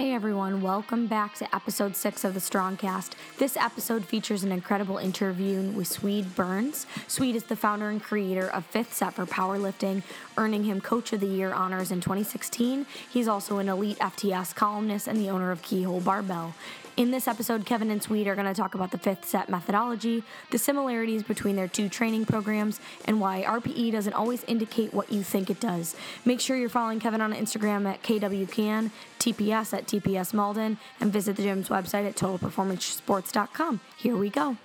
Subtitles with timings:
[0.00, 3.10] Hey everyone, welcome back to episode 6 of the Strongcast.
[3.36, 6.86] This episode features an incredible interview with Swede Burns.
[7.06, 10.02] Swede is the founder and creator of Fifth Set for Powerlifting,
[10.38, 12.86] earning him Coach of the Year honors in 2016.
[13.10, 16.54] He's also an elite FTS columnist and the owner of Keyhole Barbell.
[17.00, 20.22] In this episode, Kevin and Swede are going to talk about the fifth set methodology,
[20.50, 25.22] the similarities between their two training programs, and why RPE doesn't always indicate what you
[25.22, 25.96] think it does.
[26.26, 31.36] Make sure you're following Kevin on Instagram at KWCan, TPS at TPS Malden, and visit
[31.36, 33.80] the gym's website at totalperformancesports.com.
[33.96, 34.56] Here we go.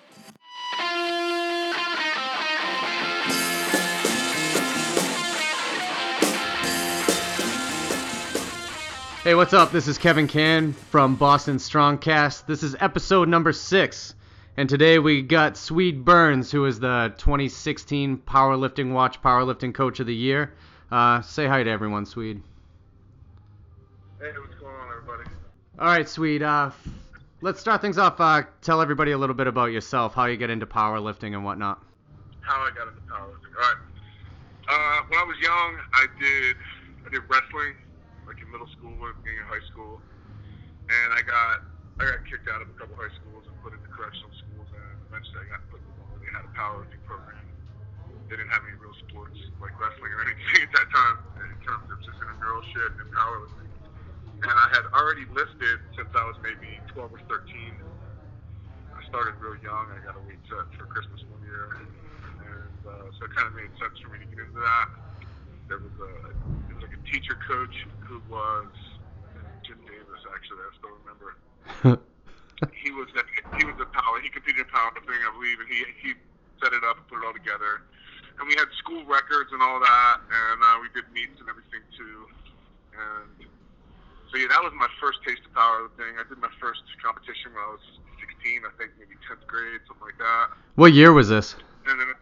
[9.26, 9.72] Hey, what's up?
[9.72, 12.46] This is Kevin Cann from Boston Strongcast.
[12.46, 14.14] This is episode number six,
[14.56, 20.06] and today we got Swede Burns, who is the 2016 Powerlifting Watch Powerlifting Coach of
[20.06, 20.54] the Year.
[20.92, 22.40] Uh, say hi to everyone, Swede.
[24.20, 24.55] Hey, what's going on, everybody?
[25.76, 26.40] All right, sweet.
[26.40, 26.72] Uh,
[27.44, 28.16] let's start things off.
[28.24, 31.84] Uh, tell everybody a little bit about yourself, how you get into powerlifting and whatnot.
[32.40, 33.52] How I got into powerlifting.
[33.52, 33.80] All right.
[34.72, 36.56] Uh, when I was young, I did
[37.04, 37.76] I did wrestling,
[38.24, 40.00] like in middle school and beginning of high school,
[40.88, 41.68] and I got
[42.00, 44.96] I got kicked out of a couple high schools and put into correctional schools, and
[45.12, 47.44] eventually I got put in one where they had a powerlifting program.
[48.32, 51.20] They didn't have any real sports like wrestling or anything at that time
[51.52, 53.75] in terms of just intramural shit and powerlifting.
[54.46, 57.82] And I had already listed since I was maybe 12 or 13.
[58.94, 59.90] I started real young.
[59.90, 61.66] I got a weight set for Christmas one year,
[62.46, 64.88] and uh, so it kind of made sense for me to get into that.
[65.66, 66.14] There was a
[66.70, 67.74] there was like a teacher coach
[68.06, 68.70] who was
[69.66, 70.22] Jim Davis.
[70.30, 71.30] Actually, I still remember.
[72.86, 73.26] he was a,
[73.58, 74.22] he was a power.
[74.22, 76.14] He competed in powerlifting, I believe, and he he
[76.62, 77.82] set it up and put it all together.
[78.38, 81.82] And we had school records and all that, and uh, we did meets and everything
[81.98, 82.30] too.
[82.94, 83.50] And
[84.32, 86.18] so yeah, that was my first taste of powerlifting.
[86.20, 87.84] I did my first competition when I was
[88.20, 90.56] 16, I think maybe 10th grade, something like that.
[90.76, 91.56] What year was this?
[91.88, 92.08] And then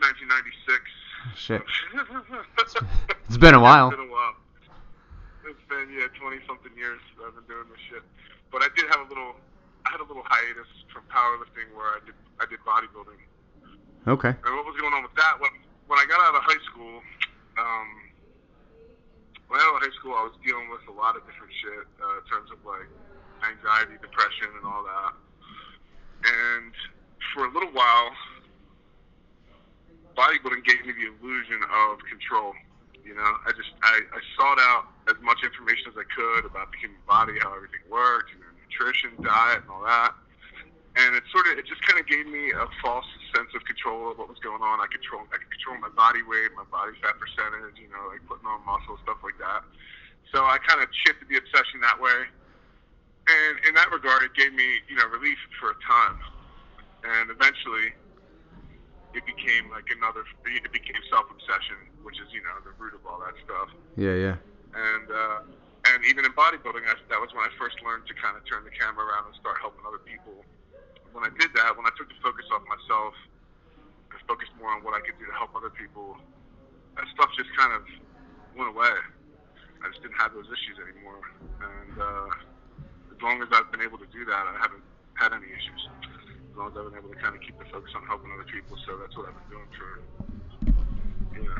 [0.00, 0.80] 1996.
[1.36, 1.62] Shit.
[3.28, 3.92] It's been a while.
[3.92, 4.34] It's been a while.
[5.44, 8.00] It's been yeah, 20 something years that I've been doing this shit.
[8.48, 9.36] But I did have a little,
[9.84, 13.20] I had a little hiatus from powerlifting where I did I did bodybuilding.
[14.08, 14.32] Okay.
[14.32, 15.36] And what was going on with that?
[15.36, 15.52] When
[15.88, 17.04] when I got out of high school,
[17.60, 17.88] um,
[19.56, 22.52] of high school, I was dealing with a lot of different shit uh, in terms
[22.52, 22.88] of like
[23.44, 25.12] anxiety, depression, and all that.
[26.26, 26.72] And
[27.32, 28.12] for a little while,
[30.16, 32.52] bodybuilding gave me the illusion of control.
[33.04, 36.68] You know, I just I, I sought out as much information as I could about
[36.72, 40.12] the human body, how everything worked, you know, nutrition, diet, and all that.
[40.98, 44.10] And it sort of it just kind of gave me a false sense of control
[44.10, 44.82] of what was going on.
[44.82, 48.20] I control I could control my body weight, my body fat percentage, you know, like
[48.26, 49.62] putting on muscle, stuff like that.
[50.34, 52.26] So I kind of shifted the obsession that way.
[53.28, 56.16] And in that regard, it gave me, you know, relief for a time.
[57.04, 57.92] And eventually,
[59.14, 63.20] it became like another, it became self-obsession, which is, you know, the root of all
[63.20, 63.68] that stuff.
[63.96, 64.36] Yeah, yeah.
[64.74, 65.38] And, uh,
[65.92, 68.64] and even in bodybuilding, I, that was when I first learned to kind of turn
[68.64, 70.44] the camera around and start helping other people.
[71.12, 73.14] When I did that, when I took the focus off myself,
[74.12, 76.16] I focused more on what I could do to help other people,
[76.96, 77.82] that stuff just kind of
[78.54, 78.94] went away.
[79.82, 81.22] I just didn't have those issues anymore.
[81.62, 82.28] And, uh,
[83.18, 84.86] as long as I've been able to do that, I haven't
[85.18, 85.82] had any issues.
[86.06, 88.46] As long as I've been able to kind of keep the focus on helping other
[88.46, 89.90] people, so that's what I've been doing for,
[91.34, 91.58] you know,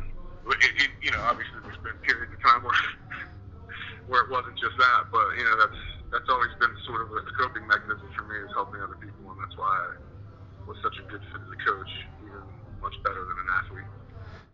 [0.54, 2.78] it, it, you know, obviously there's been periods of time where
[4.08, 7.22] where it wasn't just that, but you know, that's that's always been sort of a
[7.36, 11.02] coping mechanism for me is helping other people, and that's why I was such a
[11.10, 11.90] good fit as a coach,
[12.24, 12.42] even
[12.80, 13.90] much better than an athlete.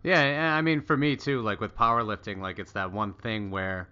[0.03, 3.89] Yeah, I mean for me too, like with powerlifting, like it's that one thing where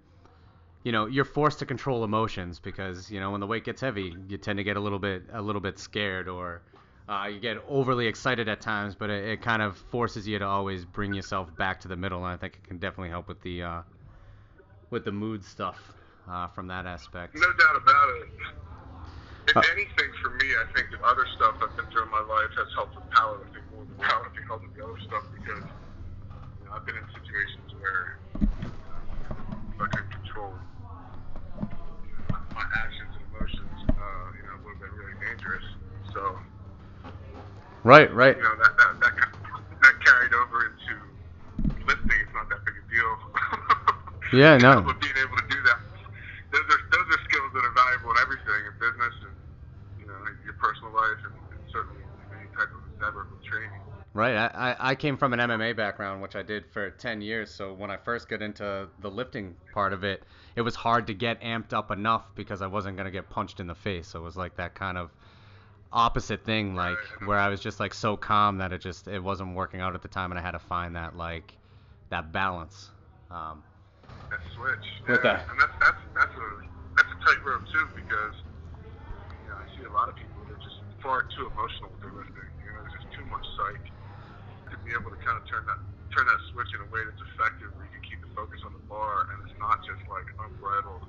[0.84, 4.16] you know, you're forced to control emotions because, you know, when the weight gets heavy,
[4.28, 6.62] you tend to get a little bit a little bit scared or
[7.08, 10.44] uh, you get overly excited at times, but it, it kind of forces you to
[10.44, 13.40] always bring yourself back to the middle, and I think it can definitely help with
[13.42, 13.82] the uh,
[14.90, 15.92] with the mood stuff
[16.28, 17.34] uh, from that aspect.
[17.34, 18.28] No doubt about it.
[19.48, 22.20] If Uh, anything, for me, I think the other stuff I've been through in my
[22.20, 25.64] life has helped with powerlifting more than powerlifting helped with the other stuff because
[26.60, 30.54] you know, I've been in situations where if I could control
[31.58, 35.64] you know, my actions and emotions, uh, you know, would have been really dangerous.
[36.14, 36.38] So,
[37.82, 38.36] Right, right.
[38.36, 39.14] you know, that, that, that,
[39.82, 40.94] that carried over into
[41.82, 42.18] lifting.
[42.22, 43.12] It's not that big a deal.
[44.38, 44.80] Yeah, no.
[44.86, 45.78] But being able to do that,
[46.54, 49.34] those are those are skills that are valuable in everything, in business and
[49.98, 53.42] you know, in your personal life, and, and certainly in any type of endeavor with
[53.42, 53.82] training.
[54.22, 54.36] Right.
[54.36, 57.50] I, I came from an MMA background, which I did for 10 years.
[57.50, 60.22] So when I first got into the lifting part of it,
[60.54, 63.58] it was hard to get amped up enough because I wasn't going to get punched
[63.58, 64.06] in the face.
[64.06, 65.10] So it was like that kind of
[65.92, 69.56] opposite thing, like where I was just like so calm that it just it wasn't
[69.56, 71.58] working out at the time, and I had to find that like
[72.10, 72.90] that balance.
[73.28, 73.64] Um,
[74.30, 74.86] that switch.
[75.08, 75.32] With yeah.
[75.32, 75.50] that.
[75.50, 76.48] And that's that's that's a
[76.94, 78.34] that's a tightrope too because
[79.42, 82.02] you know I see a lot of people that are just far too emotional with
[82.02, 82.54] their lifting.
[82.62, 83.90] You know, there's just too much psych
[84.84, 85.80] be able to kind of turn that
[86.12, 88.72] turn that switch in a way that's effective where you can keep the focus on
[88.76, 91.08] the bar and it's not just like unbridled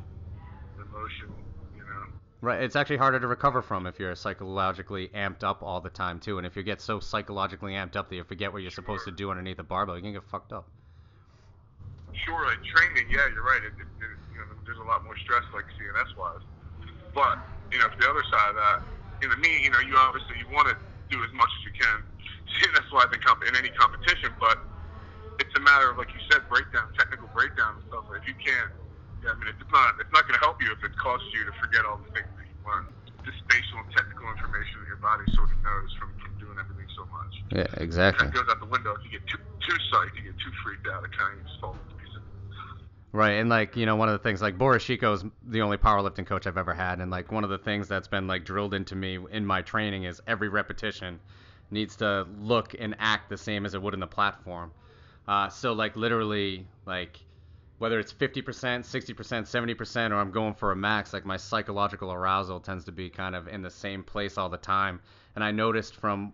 [0.79, 1.29] emotion.
[1.75, 2.05] You know.
[2.43, 6.19] Right, it's actually harder to recover from if you're psychologically amped up all the time
[6.19, 9.05] too, and if you get so psychologically amped up that you forget what you're supposed
[9.05, 10.67] to do underneath a barbell, you can get fucked up.
[12.25, 13.63] Sure, like training, yeah, you're right.
[13.63, 16.43] It, it, it, you know, there's a lot more stress, like CNS wise.
[17.15, 17.39] But
[17.71, 18.79] you know, the other side of that,
[19.21, 20.75] you know, me, you know, you obviously you want to
[21.09, 22.03] do as much as you can
[22.47, 24.59] CNS wise in, comp- in any competition, but
[25.39, 28.05] it's a matter of, like you said, breakdown, technical breakdown and stuff.
[28.13, 28.71] If you can't,
[29.23, 31.47] yeah, I mean, it's not, it's not going to help you if it causes you
[31.47, 32.91] to forget all the things that you learned.
[33.23, 36.89] This spatial and technical information that your body sort of knows from, from doing everything
[36.91, 37.33] so much.
[37.55, 38.27] Yeah, exactly.
[38.27, 40.87] That goes out the window if you get too too psyched, you get too freaked
[40.91, 42.19] out, it kind of just falls to pieces.
[43.13, 45.77] Right, and like you know, one of the things like Boris Sheiko is the only
[45.77, 48.73] powerlifting coach I've ever had, and like one of the things that's been like drilled
[48.73, 51.21] into me in my training is every repetition
[51.73, 54.71] needs to look and act the same as it would in the platform.
[55.27, 57.19] Uh, so like literally like
[57.79, 62.59] whether it's 50%, 60%, 70%, or I'm going for a max, like my psychological arousal
[62.59, 65.01] tends to be kind of in the same place all the time.
[65.35, 66.31] And I noticed from,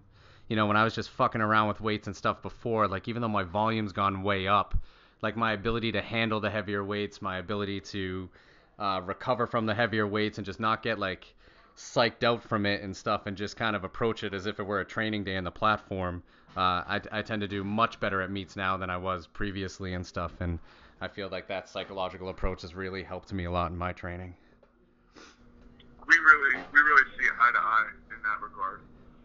[0.48, 3.22] you know, when I was just fucking around with weights and stuff before, like even
[3.22, 4.78] though my volume's gone way up,
[5.22, 8.30] like my ability to handle the heavier weights, my ability to
[8.78, 11.34] uh, recover from the heavier weights and just not get like
[11.80, 14.64] psyched out from it and stuff and just kind of approach it as if it
[14.64, 16.22] were a training day on the platform.
[16.58, 19.94] Uh, I, I tend to do much better at meets now than I was previously
[19.94, 20.34] and stuff.
[20.42, 20.60] And
[21.00, 24.36] I feel like that psychological approach has really helped me a lot in my training.
[25.16, 28.82] we really we really see eye to eye in that regard.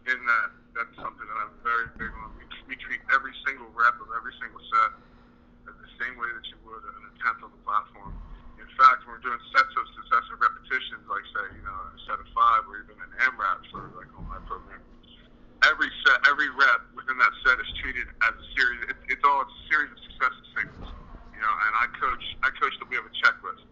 [0.07, 0.49] In that
[0.79, 2.31] that's something that I'm very big on.
[2.39, 4.95] We, we treat every single rep of every single set
[5.67, 8.15] the same way that you would an attempt on the platform.
[8.75, 12.27] Fact, when we're doing sets of successive repetitions, like say, you know, a set of
[12.35, 14.83] five or even an AMRAP for like on my program,
[15.63, 18.83] every set, every rep within that set is treated as a series.
[18.91, 20.91] It, it's all a series of successive singles.
[21.31, 23.63] You know, and I coach, I coach that we have a checklist,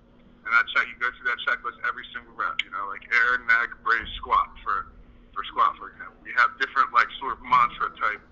[0.47, 2.63] and that check, you go through that checklist every single rep.
[2.63, 4.87] You know, like air, neck, brace, squat for
[5.35, 6.15] for squat, for example.
[6.23, 8.23] We have different like sort of mantra type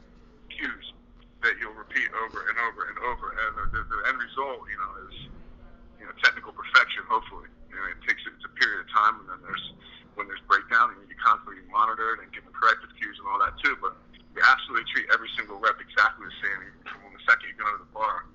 [0.55, 0.87] cues
[1.43, 4.79] that you'll repeat over and over and over, and the, the, the end result, you
[4.79, 5.17] know, is
[6.01, 7.05] you know technical perfection.
[7.07, 9.67] Hopefully, you know, it takes it's a period of time, and then there's
[10.17, 13.39] when there's breakdown, and you constantly monitor it and give them corrective cues and all
[13.39, 13.77] that too.
[13.79, 13.95] But
[14.35, 17.81] we absolutely treat every single rep exactly the same from the second you go to
[17.85, 18.27] the bar.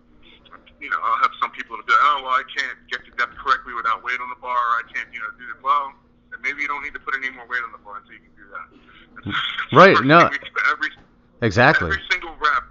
[0.80, 3.36] You know, I'll have some people to be, oh, well, I can't get to depth
[3.42, 4.56] correctly without weight on the bar.
[4.56, 5.60] Or I can't, you know, do that.
[5.64, 5.96] Well,
[6.30, 8.24] then maybe you don't need to put any more weight on the bar until you
[8.24, 8.68] can do that.
[9.74, 10.30] Right, no.
[10.72, 10.92] Every,
[11.42, 11.88] Exactly.
[11.88, 12.64] Every single rep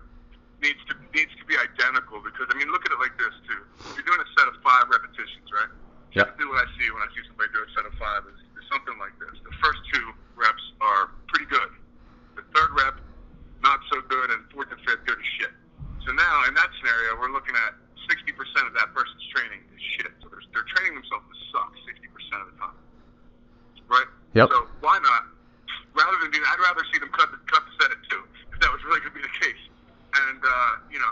[0.62, 3.62] needs to needs to be identical because I mean, look at it like this too.
[4.04, 5.72] You're doing a set of five repetitions, right?
[6.12, 6.36] Yep.
[6.36, 8.64] Typically, what I see when I see somebody do a set of five is, is
[8.68, 9.32] something like this.
[9.40, 11.72] The first two reps are pretty good.
[12.36, 13.00] The third rep,
[13.64, 15.56] not so good, and fourth and fifth, good as shit.
[16.04, 18.36] So now, in that scenario, we're looking at 60%
[18.68, 20.12] of that person's training is shit.
[20.20, 22.78] So they're, they're training themselves to suck 60% of the time,
[23.88, 24.10] right?
[24.36, 24.52] Yep.
[24.52, 25.32] So why not?
[25.96, 28.20] Rather than do that, I'd rather see them cut the cut the set at two
[28.52, 29.62] if that was really going to be the case.
[30.14, 31.10] And uh, you know,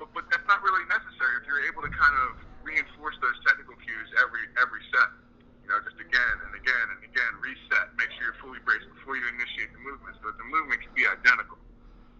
[0.00, 3.76] but, but that's not really necessary if you're able to kind of reinforce those technical
[3.84, 4.08] cues
[4.92, 5.22] every.
[5.62, 7.94] You know, just again and again and again, reset.
[7.94, 10.92] Make sure you're fully braced before you initiate the movement, so that the movement can
[10.92, 11.56] be identical.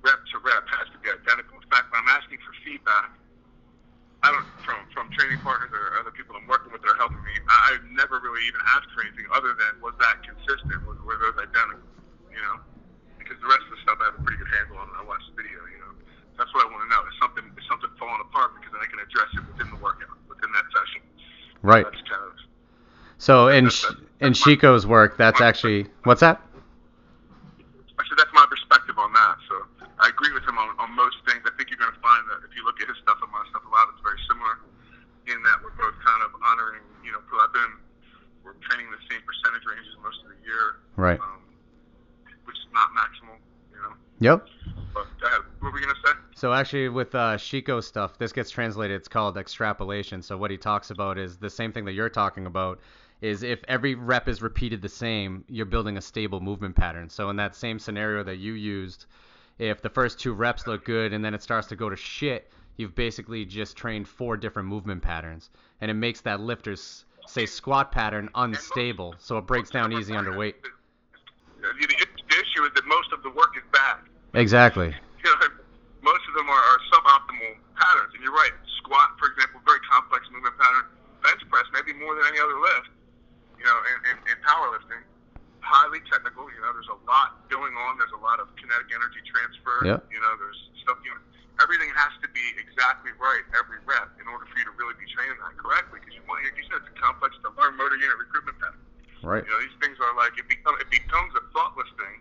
[0.06, 1.58] Rep to rep has to be identical.
[1.58, 3.10] In fact, when I'm asking for feedback,
[4.22, 7.22] I don't from from training partners or other people I'm working with that are helping
[7.26, 7.34] me.
[7.50, 10.78] I, I've never really even asked for anything other than was that consistent?
[10.86, 11.82] Was were those identical?
[12.30, 12.62] You know,
[13.18, 14.86] because the rest of the stuff I have a pretty good handle on.
[14.94, 15.58] I watch the video.
[15.66, 15.92] You know,
[16.38, 17.02] that's what I want to know.
[17.10, 20.14] Is something is something falling apart because then I can address it within the workout,
[20.30, 21.02] within that session.
[21.62, 21.82] Right.
[21.82, 22.01] That's kind of
[23.22, 23.70] So in
[24.18, 26.42] in Sheiko's work, that's actually what's that?
[27.94, 29.38] I said that's my perspective on that.
[29.46, 29.62] So
[30.02, 31.38] I agree with him on, on most things.
[31.46, 33.46] I think you're going to find that if you look at his stuff and my
[33.54, 34.58] stuff, a lot of it's very similar
[35.30, 37.78] in that we're both kind of honoring, you know, I've been,
[38.42, 41.22] we're training the same percentage ranges most of the year, Right.
[41.22, 41.46] um,
[42.42, 43.38] which is not maximal,
[43.70, 43.94] you know.
[44.18, 44.50] Yep.
[44.98, 45.06] But.
[45.62, 46.14] What were we going to say?
[46.34, 48.96] So actually, with uh, Chico stuff, this gets translated.
[48.98, 50.22] It's called extrapolation.
[50.22, 52.80] So what he talks about is the same thing that you're talking about.
[53.22, 57.08] Is if every rep is repeated the same, you're building a stable movement pattern.
[57.08, 59.06] So in that same scenario that you used,
[59.58, 62.50] if the first two reps look good and then it starts to go to shit,
[62.76, 65.50] you've basically just trained four different movement patterns,
[65.80, 70.36] and it makes that lifter's say squat pattern unstable, so it breaks down easy under
[70.36, 70.56] weight.
[70.62, 71.68] The,
[72.32, 74.00] issue is that most of the work is bad.
[74.34, 74.88] Exactly.
[74.88, 75.46] You know,
[76.02, 78.50] most of them are, are suboptimal patterns, and you're right.
[78.82, 80.90] Squat, for example, very complex movement pattern.
[81.22, 82.88] Bench press, maybe more than any other lift.
[83.62, 85.06] You know, in, in, in powerlifting,
[85.62, 86.50] highly technical.
[86.50, 87.94] You know, there's a lot going on.
[87.94, 89.86] There's a lot of kinetic energy transfer.
[89.86, 90.10] Yep.
[90.10, 90.98] You know, there's stuff.
[91.06, 91.22] You know,
[91.62, 95.06] everything has to be exactly right every rep in order for you to really be
[95.14, 96.02] training that correctly.
[96.02, 98.82] Because you want, like you said, it's a complex to learn motor unit recruitment pattern.
[99.22, 99.46] Right.
[99.46, 102.18] You know, these things are like it become it becomes a thoughtless thing,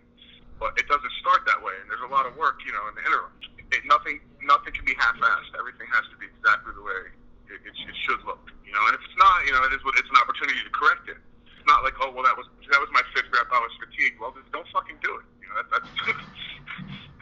[0.62, 1.74] but it doesn't start that way.
[1.82, 3.34] And there's a lot of work, you know, in the interim.
[3.74, 5.58] It, nothing nothing can be half-assed.
[5.58, 7.10] Everything has to be exactly the way
[7.50, 8.46] it, it, it should look.
[8.62, 10.72] You know, and if it's not, you know, it is what it's an opportunity to
[10.72, 11.18] correct it.
[11.58, 13.50] It's not like, oh well, that was that was my fifth rep.
[13.50, 14.16] I was fatigued.
[14.22, 15.26] Well, just don't fucking do it.
[15.42, 15.90] You know, that, that's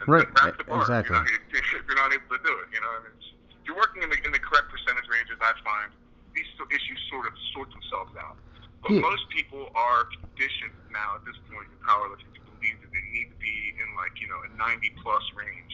[0.11, 0.83] Right, That's the bar.
[0.83, 1.15] exactly.
[1.15, 3.63] You know, if, if you're not able to do it, you know, and it's, if
[3.63, 5.87] you're working in the in the correct percentage ranges, that's fine.
[6.35, 8.35] These issues sort of sort themselves out.
[8.83, 9.07] But Yeah.
[9.07, 13.31] most people are conditioned now at this point in powerlifting to believe that they need
[13.31, 15.73] to be in like you know a 90 plus range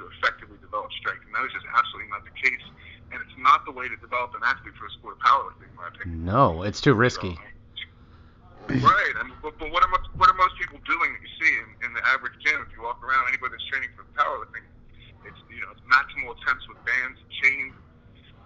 [0.00, 2.64] to effectively develop strength, and that is just absolutely not the case.
[3.12, 5.76] And it's not the way to develop an athlete for a sport of powerlifting, in
[5.76, 6.24] my opinion.
[6.24, 7.36] No, it's too risky.
[8.68, 11.52] Right, and but, but what are most, what are most people doing that you see
[11.52, 12.64] in, in the average gym?
[12.64, 14.66] If you walk around, anybody that's training for powerlifting,
[15.22, 17.74] it's you know it's maximal attempts with bands, chains,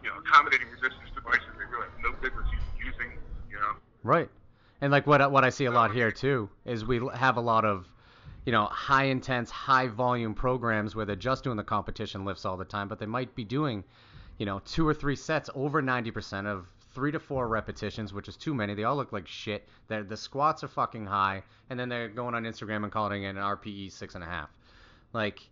[0.05, 2.47] you know, accommodating resistance devices they really have no business
[2.77, 3.17] using.
[3.51, 3.73] You know,
[4.05, 4.29] Right.
[4.81, 7.41] And like what I- what I see a lot here too is we have a
[7.41, 7.89] lot of
[8.45, 12.57] you know high intense, high volume programs where they're just doing the competition lifts all
[12.57, 13.85] the time, but they might be doing
[14.37, 18.37] you know two or three sets over 90% of three to four repetitions, which is
[18.37, 18.75] too many.
[18.75, 19.69] They all look like shit.
[19.89, 23.31] They're, the squats are fucking high, and then they're going on Instagram and calling it
[23.31, 24.51] an RPE six and a half.
[25.13, 25.49] Like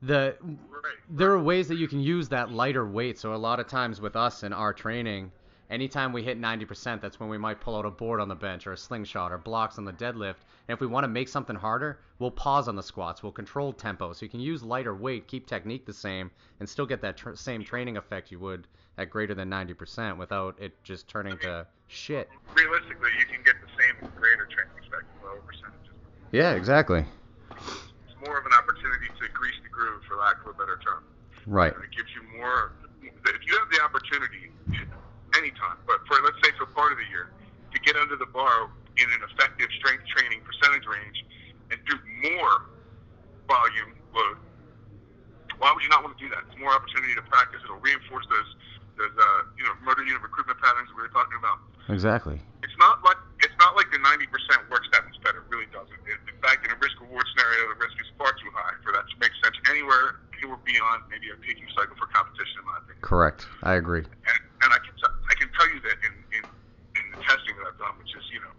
[0.00, 0.94] the right?
[1.08, 3.18] there are ways that you can use that lighter weight.
[3.18, 5.30] So a lot of times with us in our training,
[5.70, 8.66] anytime we hit 90%, that's when we might pull out a board on the bench
[8.66, 10.44] or a slingshot or blocks on the deadlift.
[10.68, 13.22] And if we want to make something harder, we'll pause on the squats.
[13.22, 14.12] We'll control tempo.
[14.12, 16.30] So you can use lighter weight, keep technique the same,
[16.60, 18.68] and still get that tr- same training effect you would
[18.98, 22.28] at greater than 90% without it just turning to shit.
[22.54, 25.92] Realistically, you can get the same greater training effect with lower percentages.
[26.30, 27.04] Yeah, exactly.
[27.50, 31.02] It's more of an opportunity to grease the groove, for lack of a better term.
[31.48, 31.74] Right.
[31.74, 32.76] And it gives you more.
[33.02, 34.52] If you have the opportunity,
[35.34, 37.32] anytime, but for let's say for part of the year,
[37.72, 38.68] to get under the bar
[39.00, 41.18] in an effective strength training percentage range
[41.72, 42.68] and do more
[43.48, 44.36] volume load,
[45.58, 46.44] why would you not want to do that?
[46.46, 47.64] It's more opportunity to practice.
[47.64, 48.50] It'll reinforce those
[49.00, 51.58] those uh, you know motor unit recruitment patterns that we were talking about.
[51.88, 52.38] Exactly.
[52.62, 54.30] It's not like it's not like the 90%
[54.70, 55.42] works that much better.
[55.42, 55.98] It really doesn't.
[56.06, 59.08] In fact, in a risk reward scenario, the risk is far too high for that
[59.08, 63.06] to make sense anywhere anywhere beyond maybe a peaking cycle for competition, in my opinion.
[63.06, 63.46] Correct.
[63.62, 64.02] I agree.
[64.02, 66.44] And, and I can t- I can tell you that in, in
[66.98, 68.50] in the testing that I've done, which is you know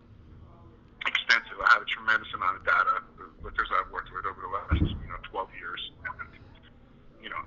[1.04, 1.60] extensive.
[1.60, 3.04] I have a tremendous amount of data.
[3.20, 5.82] The lifters I've worked with over the last you know 12 years,
[6.24, 6.32] and
[7.20, 7.44] you know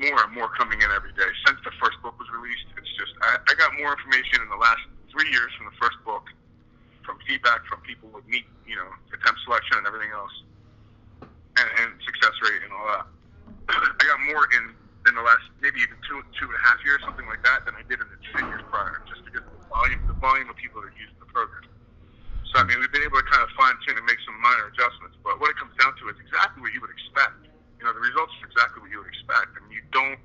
[0.00, 1.28] more and more coming in every day.
[1.44, 4.60] Since the first book was released, it's just I, I got more information in the
[4.60, 4.80] last
[5.12, 6.24] three years from the first book,
[7.04, 10.32] from feedback from people with meet you know attempt selection and everything else,
[11.60, 13.04] and, and success rate and all that.
[13.68, 17.00] I got more in in the last maybe even two two and a half years,
[17.04, 19.64] something like that, than I did in the ten years prior, just because of the
[19.68, 21.64] volume the volume of people that are using the program.
[22.52, 24.70] So I mean, we've been able to kind of fine tune and make some minor
[24.70, 27.50] adjustments, but what it comes down to is exactly what you would expect.
[27.80, 30.16] You know, the results are exactly what you would expect, and you don't,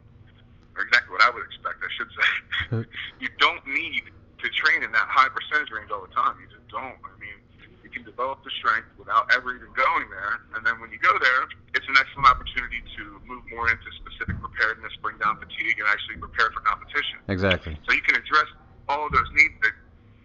[0.78, 2.30] or exactly what I would expect, I should say.
[3.24, 4.08] you don't need
[4.40, 6.40] to train in that high percentage range all the time.
[6.40, 6.96] You just don't.
[7.04, 7.36] I mean,
[7.84, 11.12] you can develop the strength without ever even going there, and then when you go
[11.20, 11.50] there,
[11.90, 16.54] an excellent opportunity to move more into specific preparedness, bring down fatigue, and actually prepare
[16.54, 17.20] for competition.
[17.28, 17.74] Exactly.
[17.88, 18.50] So you can address
[18.88, 19.74] all of those needs, the,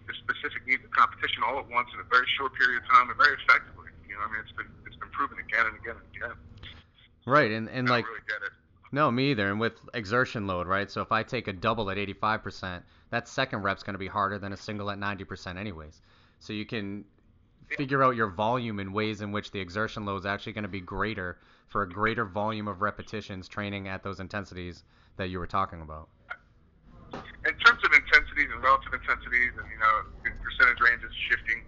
[0.05, 3.09] the specific needs of competition, all at once in a very short period of time
[3.09, 3.89] and very effectively.
[4.07, 6.37] You know, I mean, it's been it's been proven again and again and again.
[7.25, 7.51] Right.
[7.51, 8.21] And and like really.
[8.91, 9.51] No, me either.
[9.51, 10.89] And with exertion load, right?
[10.89, 14.39] So if I take a double at 85%, that second rep's going to be harder
[14.39, 16.01] than a single at 90% anyways.
[16.39, 17.03] So you can
[17.75, 20.69] figure out your volume in ways in which the exertion load is actually going to
[20.69, 24.83] be greater for a greater volume of repetitions training at those intensities
[25.17, 26.09] that you were talking about.
[27.13, 29.95] In terms of intensities and relative intensities, and you know,
[30.25, 31.61] the percentage ranges shifting,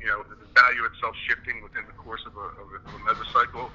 [0.00, 3.00] you know, the value itself shifting within the course of a, of a, of a
[3.06, 3.70] mesocycle.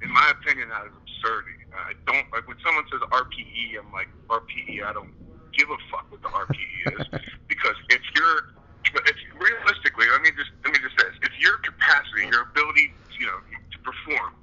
[0.00, 1.62] In my opinion, that is absurdity.
[1.70, 3.78] I don't like when someone says RPE.
[3.78, 4.82] I'm like RPE.
[4.82, 5.12] I don't
[5.54, 7.06] give a fuck what the RPE is
[7.52, 8.50] because if you're,
[9.06, 12.90] if realistically, let me just let me just say this: if your capacity, your ability,
[13.20, 13.38] you know,
[13.70, 14.34] to perform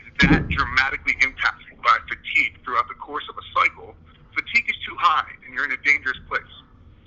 [0.00, 3.94] is that dramatically impacted by fatigue throughout the course of a cycle,
[4.32, 6.54] fatigue is too high and you're in a dangerous place.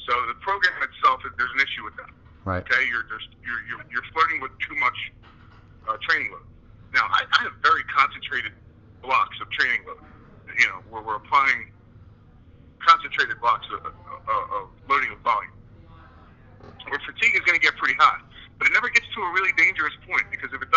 [0.06, 2.14] So the program itself, there's an issue with that.
[2.46, 2.62] Right.
[2.62, 4.98] Okay, you're just you're you're, you're flirting with too much
[5.90, 6.46] uh, training load.
[6.94, 8.54] Now I, I have very concentrated
[9.02, 10.06] blocks of training load.
[10.54, 11.74] You know where we're applying
[12.86, 13.94] concentrated blocks of, of,
[14.30, 15.52] of loading of volume.
[16.86, 18.22] Where fatigue is going to get pretty high,
[18.62, 20.70] but it never gets to a really dangerous point because if it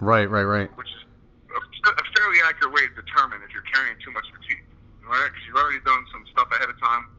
[0.00, 0.70] Right, right, right.
[0.76, 1.02] which is
[1.50, 4.64] a, a fairly accurate way to determine if you're carrying too much fatigue.
[5.02, 5.26] Right?
[5.26, 7.10] Because you've already done some stuff ahead of time.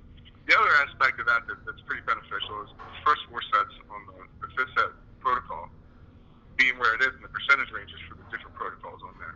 [0.48, 4.00] The other aspect of that, that that's pretty beneficial is the first four sets on
[4.10, 5.70] the, the fifth set protocol
[6.58, 9.36] being where it is and the percentage ranges for the different protocols on there.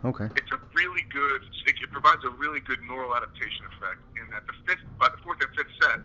[0.00, 0.28] Okay.
[0.36, 4.48] It's a really good, it, it provides a really good neural adaptation effect in that
[4.48, 6.00] the fifth, by the fourth and fifth set,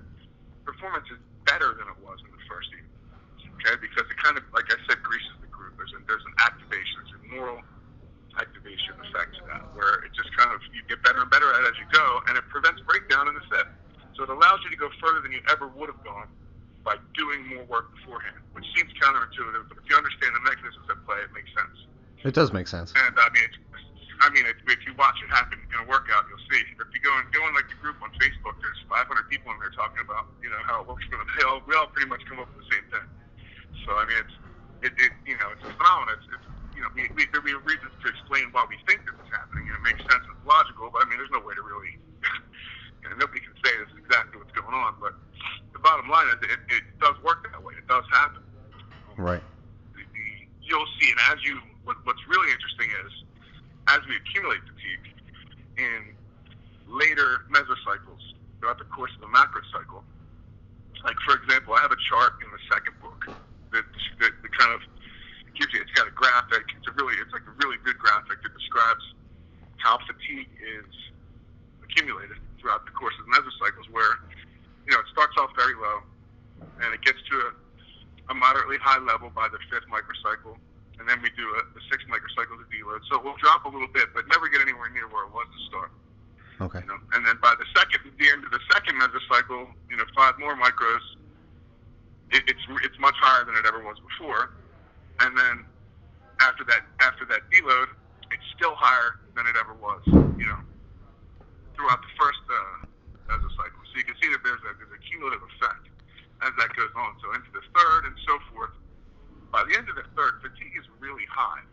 [0.67, 2.91] performance is better than it was in the first even.
[3.55, 5.44] Okay, because it kind of, like I said, greases the.
[6.07, 7.59] There's, an activation, there's a neural
[8.37, 11.63] activation effect to that, where it just kind of, you get better and better at
[11.63, 13.67] it as you go, and it prevents breakdown in the set.
[14.15, 16.27] So it allows you to go further than you ever would have gone
[16.85, 21.01] by doing more work beforehand, which seems counterintuitive, but if you understand the mechanisms at
[21.03, 21.89] play, it makes sense.
[22.21, 22.93] It does make sense.
[22.93, 23.57] And I mean, it's,
[24.21, 26.61] I mean, it, if you watch it happen in a workout, you'll see.
[26.61, 29.59] If you go and go in like the group on Facebook, there's 500 people in
[29.59, 31.27] there talking about, you know, how it works for them.
[31.35, 33.07] They all, we all pretty much come up with the same thing.
[33.83, 34.35] So I mean, it's,
[34.85, 36.15] it, it you know, it's a phenomenon.
[36.21, 39.15] It's, it's you know, we, we, there have reasons to explain why we think this
[39.17, 40.21] is happening, and it makes sense.
[40.27, 41.95] It's logical, but I mean, there's no way to really,
[43.01, 44.99] you know, nobody can say this is exactly what's going on.
[44.99, 45.15] But
[45.71, 47.79] the bottom line is, it, it does work that way.
[47.79, 48.43] It does happen
[49.17, 49.43] Right.
[49.95, 50.25] the, the,
[50.61, 53.11] you'll see, and as you, what, what's really interesting is,
[53.87, 55.05] as we accumulate fatigue
[55.79, 55.99] in
[56.87, 58.19] later mesocycles
[58.59, 60.03] throughout the course of the macro cycle,
[61.03, 63.23] like for example, I have a chart in the second book
[63.75, 63.85] that,
[64.23, 64.81] that, that kind of
[65.55, 68.39] gives you, it's got a graphic, it's a really, it's like a really good graphic
[68.43, 69.03] that describes
[69.79, 70.89] how fatigue is
[71.83, 74.19] accumulated throughout the course of the mesocycles where,
[74.87, 76.03] you know, it starts off very low
[76.83, 77.49] and it gets to a,
[78.31, 80.57] a moderately high level by the fifth microcycle,
[80.99, 83.05] and then we do a, sixth microcycle to deload.
[83.11, 85.61] So we'll drop a little bit, but never get anywhere near where it was to
[85.69, 85.91] start.
[86.59, 86.81] Okay.
[86.81, 90.03] You know, and then by the second, the end of the second mesocycle, you know,
[90.15, 91.03] five more micros,
[92.35, 94.51] it, it's it's much higher than it ever was before,
[95.23, 95.63] and then
[96.43, 97.87] after that after that deload,
[98.31, 100.03] it's still higher than it ever was.
[100.35, 100.59] You know,
[101.79, 103.79] throughout the first uh, mesocycle.
[103.87, 105.87] So you can see that there's a there's a cumulative effect
[106.43, 107.15] as that goes on.
[107.23, 108.75] So into the third and so forth.
[109.55, 111.63] By the end of the third, fatigue is really high.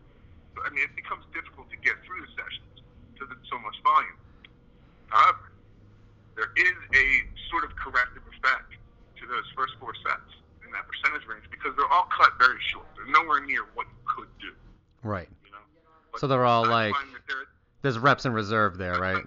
[0.55, 2.79] So, I mean, it becomes difficult to get through the sessions
[3.11, 4.15] because it's so much volume.
[5.11, 5.51] However,
[6.39, 7.07] there is a
[7.51, 8.71] sort of corrective effect
[9.19, 10.31] to those first four sets
[10.73, 12.85] that percentage range because they're all cut very short.
[12.95, 14.51] They're nowhere near what you could do.
[15.01, 15.29] Right.
[15.45, 15.57] You know.
[16.11, 16.95] But So they're all I like,
[17.81, 19.23] there's reps in reserve there, right?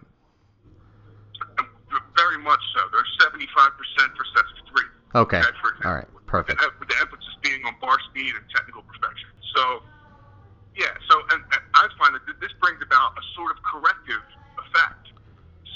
[2.16, 2.80] very much so.
[2.90, 4.88] They're 75% for sets of three.
[5.14, 5.38] Okay.
[5.38, 6.08] Okay, for example, All right.
[6.26, 6.58] Perfect.
[6.58, 9.28] With the, with the emphasis being on bar speed and technical perfection.
[9.54, 9.84] So,
[10.74, 10.96] yeah.
[11.08, 14.24] So, and, and I find that this brings about a sort of corrective
[14.58, 15.12] effect,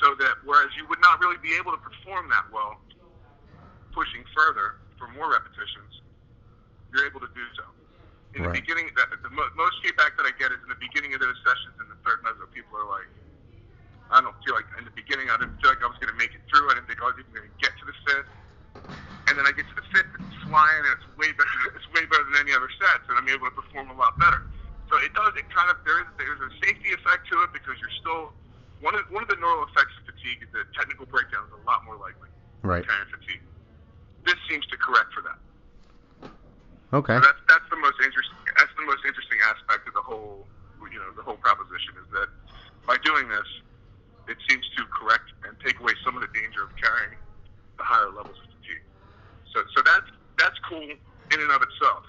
[0.02, 2.80] so that whereas you would not really be able to perform that well,
[3.92, 5.88] pushing further for more repetitions,
[6.92, 7.64] you're able to do so.
[8.36, 11.16] In the beginning, the, the mo- most feedback that I get is in the beginning
[11.16, 13.08] of those sessions in the third meso, people are like,
[14.14, 16.18] I don't feel like in the beginning I didn't feel like I was going to
[16.20, 16.70] make it through.
[16.70, 18.30] I didn't think I was even going to get to the fifth.
[19.30, 21.54] And then I get to the fifth, and it's flying, and it's way better.
[21.78, 24.42] It's way better than any other sets, and I'm able to perform a lot better.
[24.90, 25.30] So it does.
[25.38, 28.34] It kind of there is there's a safety effect to it because you're still
[28.82, 31.62] one of one of the neural effects of fatigue is that technical breakdown is a
[31.62, 32.26] lot more likely
[32.66, 32.82] Right.
[32.82, 33.44] carrying fatigue.
[34.24, 35.40] This seems to correct for that.
[36.92, 37.16] Okay.
[37.16, 38.36] So that's that's the most interesting.
[38.58, 40.46] That's the most interesting aspect of the whole,
[40.90, 42.28] you know, the whole proposition is that
[42.86, 43.46] by doing this,
[44.26, 47.14] it seems to correct and take away some of the danger of carrying
[47.78, 48.84] the higher levels of fatigue.
[49.54, 52.04] So so that's that's cool in and of itself.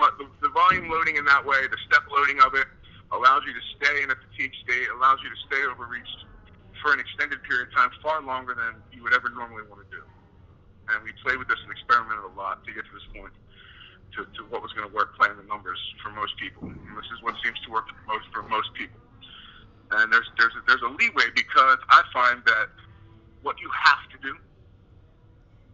[0.00, 2.66] But the, the volume loading in that way, the step loading of it,
[3.12, 6.24] allows you to stay in a fatigue state, allows you to stay overreached
[6.80, 9.88] for an extended period of time, far longer than you would ever normally want to
[9.92, 10.02] do.
[10.90, 13.32] And we played with this and experimented a lot to get to this point
[14.16, 16.68] to, to what was going to work playing the numbers for most people.
[16.68, 19.00] And this is what seems to work for most for most people.
[19.92, 22.68] And there's there's a, there's a leeway because I find that
[23.42, 24.36] what you have to do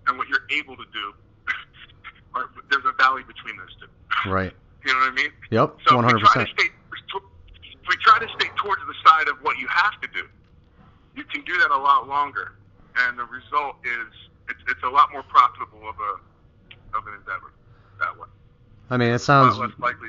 [0.07, 1.13] and what you're able to do,
[2.35, 4.31] are, there's a valley between those two.
[4.31, 4.53] Right.
[4.87, 5.33] You know what I mean?
[5.51, 5.77] Yep.
[5.89, 8.95] So One if hundred we try to stay, if we try to stay towards the
[9.05, 10.23] side of what you have to do,
[11.17, 12.53] you can do that a lot longer,
[12.97, 14.09] and the result is
[14.49, 16.13] it's, it's a lot more profitable of a
[16.97, 17.53] of an endeavor
[18.01, 18.29] that way.
[18.91, 19.59] I mean, it A sounds.
[19.59, 20.09] lot less likely,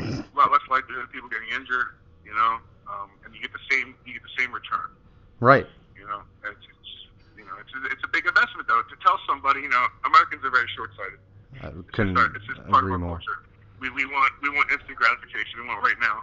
[0.00, 3.64] a lot less likely of people getting injured, you know, um, and you get the
[3.72, 4.92] same you get the same return,
[5.40, 5.66] Right.
[5.96, 6.20] you know.
[6.44, 6.92] It's, it's
[7.38, 8.82] you know it's a, it's a big investment though.
[8.82, 11.20] to tell somebody, you know, Americans are very short-sighted.
[11.64, 13.16] I couldn't just our- it's just part of agree our more.
[13.16, 13.40] culture.
[13.80, 15.62] We, we want we want instant gratification.
[15.62, 16.22] We want right now.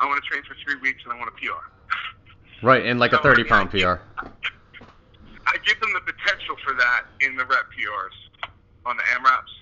[0.00, 1.62] I want to train for three weeks and I want a PR.
[2.66, 4.02] Right, and like a So, 30 mean, pound PR.
[5.64, 8.18] Give them the potential for that in the rep PRs
[8.84, 9.54] on the AMRAPs,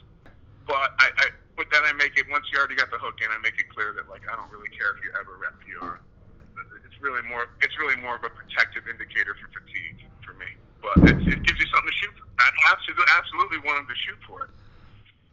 [0.66, 3.28] but I, I but then I make it once you already got the hook in,
[3.28, 6.00] I make it clear that like I don't really care if you ever rep PR.
[6.88, 10.48] It's really more it's really more of a protective indicator for fatigue for me.
[10.80, 12.16] But it, it gives you something to shoot.
[12.16, 12.24] For.
[12.40, 14.50] I absolutely absolutely want them to shoot for it.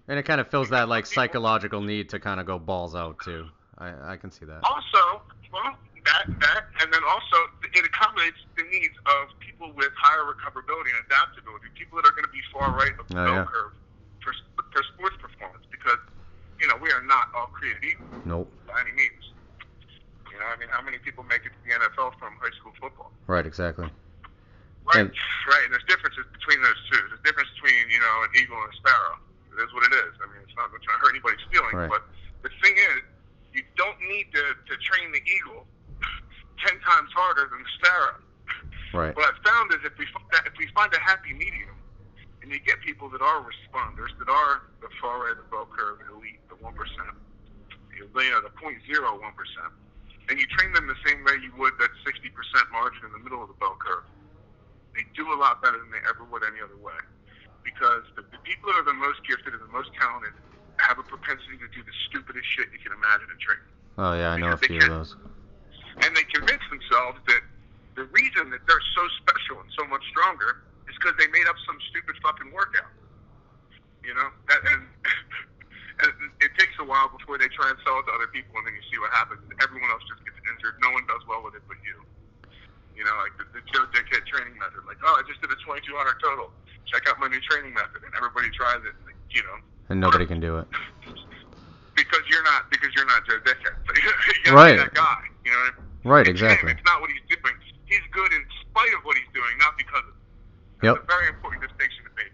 [0.08, 3.19] And it kind of fills that like psychological need to kind of go balls out
[3.23, 3.47] too.
[3.77, 4.63] I, I can see that.
[4.63, 5.21] Also,
[5.53, 5.77] well,
[6.08, 7.38] that that, and then also
[7.76, 12.26] it accommodates the needs of people with higher recoverability and adaptability, people that are going
[12.28, 13.52] to be far right of the Oh, bell yeah.
[13.52, 13.74] curve
[14.24, 14.32] for
[14.72, 16.00] for sports performance, because
[16.60, 18.48] you know we are not all created equal Nope.
[18.67, 19.24] by any means.
[20.32, 22.72] You know, I mean, how many people make it to the NFL from high school
[22.80, 23.10] football?
[23.26, 23.89] Right, exactly.
[24.86, 25.12] Right, And-
[25.50, 25.63] right.
[25.65, 27.00] And there's differences between those two.
[27.10, 29.17] There's a difference between you know an eagle and a sparrow.
[29.52, 30.13] It is what it is.
[30.22, 31.89] I mean, it's not trying to hurt anybody's feelings, Right.
[31.89, 32.06] but
[32.46, 33.02] the thing is,
[33.58, 35.65] you don't need to, to train the eagle
[36.63, 38.17] ten times harder than the sparrow.
[38.93, 39.13] Right.
[39.15, 41.76] What I've found is if we that, if we find a happy medium,
[42.41, 45.67] and you get people that are responders, that are the far right of the bell
[45.67, 47.13] curve, the elite, the one percent,
[47.93, 49.72] you know, the point zero one percent,
[50.32, 53.22] and you train them the same way you would that sixty percent margin in the
[53.22, 54.08] middle of the bell curve,
[54.96, 56.98] they do a lot better than they ever would any other way.
[57.67, 60.32] Because the, the people that are the most gifted and the most talented
[60.80, 63.67] have a propensity to do the stupidest shit you can imagine in training
[63.98, 65.15] Oh yeah, I know a Because they few of those.
[66.01, 67.41] And they convince themselves that
[67.97, 71.57] the reason that they're so special and so much stronger is because they made up
[71.65, 72.93] some stupid fucking workout.
[74.05, 74.86] You know, that, and,
[76.05, 78.69] and it takes a while before they try and sell it to other people, and
[78.69, 79.41] then you see what happens.
[79.60, 80.77] Everyone else just gets injured.
[80.79, 81.97] No one does well with it but you.
[82.93, 84.81] You know, like the, the Joe Dickhead training method.
[84.89, 86.49] Like, oh, I just did a 2200 total.
[86.89, 88.95] Check out my new training method, and everybody tries it.
[89.05, 89.57] Like, you know,
[89.89, 90.67] And nobody can do it.
[91.97, 93.75] because you're not because you're not Joe Dickhead.
[93.97, 94.01] you
[94.45, 94.77] gotta Right.
[94.77, 95.21] that guy.
[95.45, 95.87] You know.
[96.03, 96.31] Right, him.
[96.31, 96.71] exactly.
[96.71, 97.53] It's not what he's doing.
[97.86, 100.86] He's good in spite of what he's doing, not because of it.
[100.88, 101.03] Yep.
[101.03, 102.31] A very important distinction to make.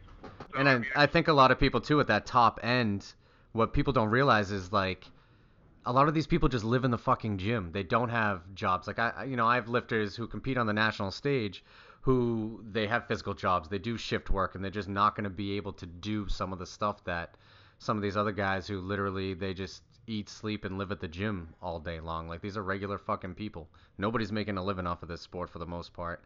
[0.53, 2.59] So, And I I, mean, I think a lot of people too at that top
[2.63, 3.13] end,
[3.53, 5.05] what people don't realize is like,
[5.85, 7.71] a lot of these people just live in the fucking gym.
[7.73, 8.87] They don't have jobs.
[8.87, 11.63] Like I, I- you know, I have lifters who compete on the national stage,
[12.01, 13.69] who they have physical jobs.
[13.69, 16.51] They do shift work, and they're just not going to be able to do some
[16.51, 17.35] of the stuff that
[17.79, 21.07] some of these other guys who literally they just eat, sleep, and live at the
[21.07, 22.27] gym all day long.
[22.27, 23.67] Like these are regular fucking people.
[23.97, 26.23] Nobody's making a living off of this sport for the most part.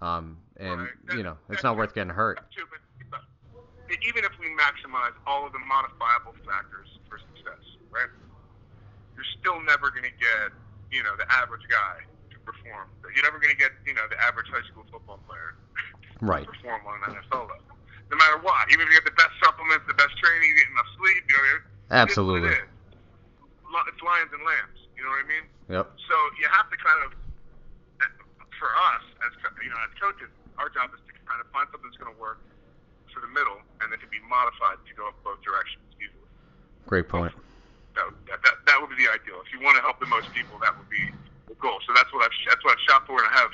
[0.00, 1.16] Um, and Right.
[1.16, 2.38] you know, it's not worth getting hurt.
[2.54, 2.78] too, but,
[3.10, 3.20] but
[4.06, 8.08] even if we maximize all of the modifiable factors for success, right?
[9.16, 10.54] You're still never going to get,
[10.92, 12.86] you know, the average guy to perform.
[13.14, 15.56] You're never going to get, you know, the average high school football player
[16.20, 16.44] Right.
[16.46, 17.74] to perform on an NFL level.
[18.10, 20.70] No matter what, even if you get the best supplements, the best training, you get
[20.70, 21.60] enough sleep, you know, it is
[21.90, 22.48] what Absolutely.
[22.50, 22.68] it is.
[23.98, 24.78] It's lions and lambs.
[24.94, 25.46] You know what I mean?
[25.74, 25.90] Yep.
[26.06, 27.18] So you have to kind of,
[28.54, 31.90] for us as you know as coaches, our job is to kind of find something
[31.90, 32.38] that's going to work
[33.10, 36.30] for the middle, and that can be modified to go both directions easily.
[36.86, 37.34] Great point.
[37.98, 39.42] That, that, that, that would be the ideal.
[39.42, 41.10] If you want to help the most people, that would be
[41.50, 41.82] the goal.
[41.82, 43.50] So that's what I've that's what I've shot for, and I have.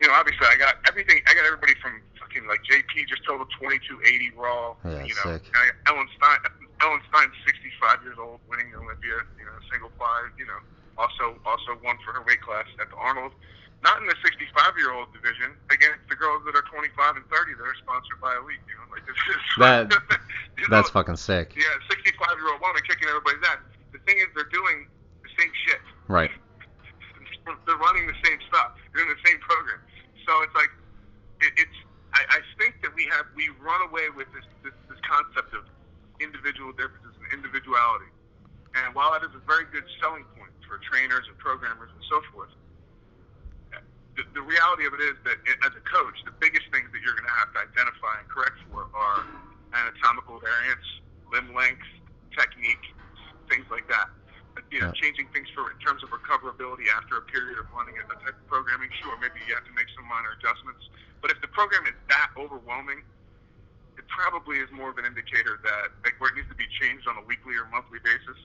[0.00, 1.18] You know, obviously, I got everything.
[1.26, 4.78] I got everybody from fucking like JP just total 2280 raw.
[4.86, 5.42] Yeah, you know, sick.
[5.54, 6.38] I Ellen Stein.
[6.78, 9.18] Ellen Stein's 65 years old, winning Olympia.
[9.42, 10.30] You know, single ply.
[10.38, 10.60] You know,
[10.94, 13.34] also also won for her weight class at the Arnold.
[13.82, 14.46] Not in the 65
[14.78, 18.34] year old division against the girls that are 25 and 30 that are sponsored by
[18.38, 18.58] Elite.
[18.70, 19.90] You know, like this is That-
[20.58, 21.54] you That's know, fucking sick.
[21.58, 23.62] yeah, 65 year old woman kicking everybody's ass.
[23.94, 24.86] The thing is, they're doing
[25.22, 25.82] the same shit.
[26.06, 26.30] Right.
[27.66, 28.76] They're running the same stuff.
[28.92, 29.80] They're in the same program.
[30.26, 30.72] So it's like,
[31.40, 31.78] it, it's.
[32.16, 35.68] I, I think that we have we run away with this, this this concept of
[36.20, 38.08] individual differences and individuality.
[38.76, 42.20] And while that is a very good selling point for trainers and programmers and so
[42.32, 42.52] forth,
[44.18, 47.00] the, the reality of it is that it, as a coach, the biggest things that
[47.06, 49.22] you're going to have to identify and correct for are
[49.72, 50.88] anatomical variance,
[51.30, 51.86] limb length,
[52.34, 52.82] technique,
[53.46, 54.10] things like that.
[54.70, 54.92] You know, Yeah.
[55.00, 58.46] changing things for in terms of recoverability after a period of running a, type of
[58.48, 58.90] programming.
[59.02, 60.88] Sure, maybe you have to make some minor adjustments.
[61.20, 63.02] But if the program is that overwhelming,
[63.98, 67.06] it probably is more of an indicator that like where it needs to be changed
[67.08, 68.38] on a weekly or monthly basis.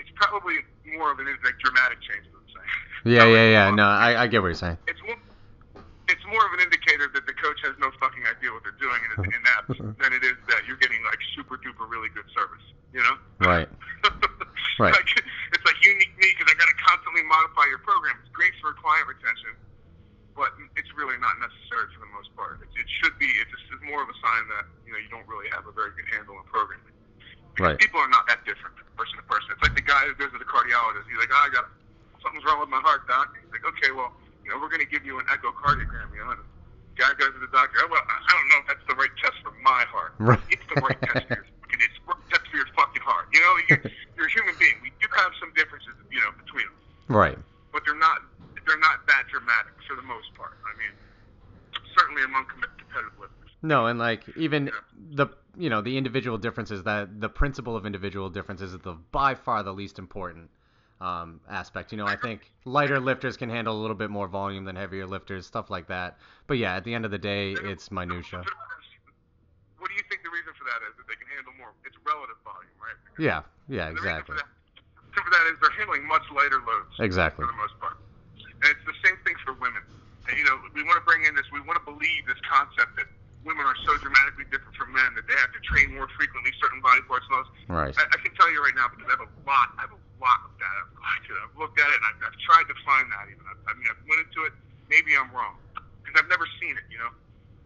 [0.00, 0.58] It's probably
[0.96, 2.26] more of an like dramatic change.
[2.34, 2.64] Let's say.
[3.14, 3.70] Yeah, yeah, yeah.
[3.70, 4.78] No, I, I get what you're saying.
[4.86, 5.16] it's more,
[6.08, 8.98] it's more of an indicator that the coach has no fucking idea what they're doing
[9.16, 9.62] in, in that
[10.02, 12.62] than it is that you're getting like super duper really good service.
[12.92, 13.16] You know?
[13.46, 13.68] Right.
[14.78, 14.94] Right.
[14.94, 15.10] like,
[15.52, 18.18] it's like you need me because I got to constantly modify your program.
[18.18, 19.54] It's great for client retention,
[20.34, 22.58] but it's really not necessary for the most part.
[22.58, 23.30] It, it should be.
[23.38, 25.74] It's just it's more of a sign that you know you don't really have a
[25.74, 26.90] very good handle on programming.
[27.62, 27.78] Right.
[27.78, 29.54] People are not that different person to person.
[29.54, 31.06] It's like the guy who goes to the cardiologist.
[31.10, 31.66] He's like, oh, I got
[32.22, 33.34] something's wrong with my heart, doc.
[33.34, 34.14] He's like, okay, well,
[34.46, 36.14] you know, we're going to give you an echocardiogram.
[36.14, 36.46] You know, and the
[36.94, 37.82] guy goes to the doctor.
[37.82, 40.14] Oh, well, I don't know if that's the right test for my heart.
[40.22, 40.42] Right.
[40.50, 41.82] It's the right test for your fucking.
[41.82, 43.26] It's the test for your fucking heart.
[43.34, 43.82] You know, you're,
[44.14, 44.78] you're a human being.
[44.82, 47.38] We do have some differences, you know, between us, Right.
[47.72, 48.18] but they're not
[48.66, 50.58] they're not that dramatic for the most part.
[50.64, 50.92] I mean,
[51.96, 53.50] certainly among competitive lifters.
[53.62, 54.70] No, and like even
[55.10, 59.34] the you know the individual differences that the principle of individual differences is the by
[59.34, 60.50] far the least important
[61.00, 61.92] um, aspect.
[61.92, 65.06] You know, I think lighter lifters can handle a little bit more volume than heavier
[65.06, 66.18] lifters, stuff like that.
[66.46, 68.44] But yeah, at the end of the day, it's minutia.
[69.78, 70.96] What do you think the reason for that is?
[70.98, 71.70] That they can handle more.
[71.86, 72.98] It's relative volume, right?
[73.06, 74.44] Because Yeah, yeah, exactly, that,
[75.18, 76.94] reason for that is they're handling much lighter loads.
[77.02, 77.42] exactly.
[77.44, 77.98] For the most part.
[78.62, 79.82] And it's the same thing for women.
[80.30, 82.94] And, you know, we want to bring in this, we want to believe this concept
[83.00, 83.06] that
[83.46, 86.82] women are so dramatically different from men that they have to train more frequently certain
[86.82, 87.50] body parts and those.
[87.70, 87.94] Right.
[87.96, 90.02] I, I can tell you right now because I have a lot, I have a
[90.20, 90.80] lot of data.
[90.84, 93.24] I've looked at it, I've looked at it and I've, I've tried to find that
[93.30, 93.42] even.
[93.46, 94.52] I, I mean, I've went into it.
[94.90, 95.56] Maybe I'm wrong
[96.02, 97.12] because I've never seen it, you know,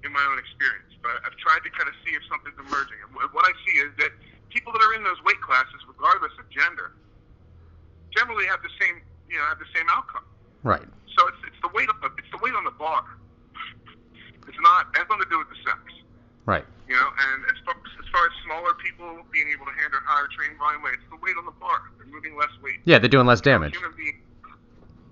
[0.06, 0.92] in my own experience.
[1.02, 3.00] But I've tried to kind of see if something's emerging.
[3.02, 4.12] And wh- what I see is that
[4.54, 6.94] people that are in those weight classes, regardless of gender,
[8.14, 10.26] generally have the same, you know, have the same outcome.
[10.62, 10.84] Right.
[11.16, 13.02] So it's it's the weight on the it's the weight on the bar.
[14.46, 15.78] It's not it has nothing to do with the sex,
[16.46, 16.66] Right.
[16.90, 17.08] you know.
[17.14, 20.82] And as far, as far as smaller people being able to handle higher training volume
[20.82, 21.78] weight, it's the weight on the bar.
[21.98, 22.81] They're moving less weight.
[22.92, 23.72] Yeah, they're doing less damage.
[23.72, 24.20] Human being,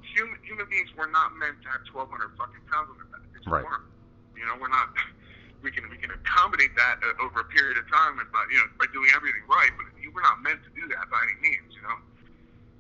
[0.05, 3.25] human, human beings were not meant to have 1,200 fucking pounds on their back.
[3.33, 3.65] Just Right.
[3.65, 3.89] weren't.
[4.37, 4.93] You know, we're not.
[5.61, 8.57] We can we can accommodate that uh, over a period of time, and by you
[8.57, 9.69] know by doing everything right.
[9.77, 11.77] But you were not meant to do that by any means.
[11.77, 12.01] You know,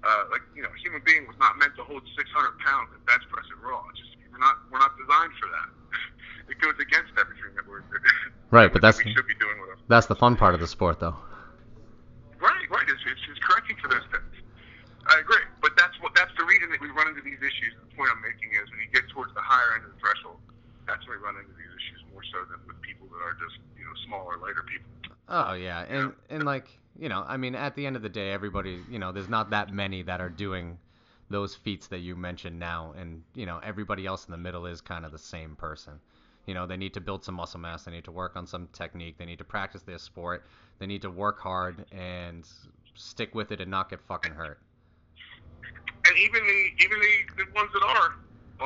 [0.00, 2.24] uh, like you know, a human being was not meant to hold 600
[2.64, 3.84] pounds at bench press and raw.
[3.92, 5.68] It's just we're not we're not designed for that.
[6.48, 7.84] It goes against everything that we're
[8.56, 9.84] Right, but that that's we should be doing with them.
[9.92, 11.20] that's the fun part of the sport, though.
[12.40, 12.88] Right, right.
[12.88, 14.24] It's, it's, it's correcting for those things.
[15.12, 17.76] I agree, but that's what that's the reason that we run into these issues.
[17.76, 20.40] The point I'm making is when you get towards the higher end of the threshold,
[20.86, 23.58] that's when we run into these issues more so than with people that are just
[23.78, 24.90] you know smaller, lighter people.
[25.28, 26.66] Oh yeah, and and like
[26.98, 29.50] you know, I mean, at the end of the day, everybody, you know, there's not
[29.50, 30.76] that many that are doing
[31.30, 34.80] those feats that you mentioned now, and you know, everybody else in the middle is
[34.80, 35.92] kind of the same person.
[36.46, 38.66] You know, they need to build some muscle mass, they need to work on some
[38.72, 40.46] technique, they need to practice their sport,
[40.80, 42.44] they need to work hard and
[42.96, 44.58] stick with it and not get fucking hurt.
[46.08, 48.16] And even the even the, the ones that are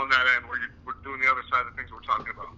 [0.00, 2.32] on that end, where you're, we're doing the other side of the things we're talking
[2.32, 2.56] about.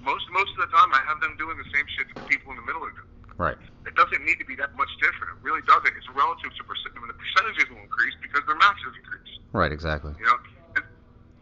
[0.00, 2.52] Most most of the time, I have them doing the same shit that the people
[2.52, 3.17] in the middle are doing.
[3.38, 3.56] Right.
[3.86, 5.38] It doesn't need to be that much different.
[5.38, 5.94] It really doesn't.
[5.94, 6.92] It's relative to percent.
[6.92, 9.32] I mean, the percentages will increase because their maxes increase.
[9.54, 9.70] Right.
[9.70, 10.12] Exactly.
[10.18, 10.38] You know,
[10.74, 10.84] and,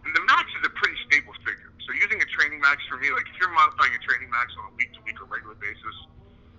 [0.04, 1.72] and the max is a pretty stable figure.
[1.88, 4.70] So using a training max for me, like if you're modifying a training max on
[4.70, 5.96] a week to week or regular basis,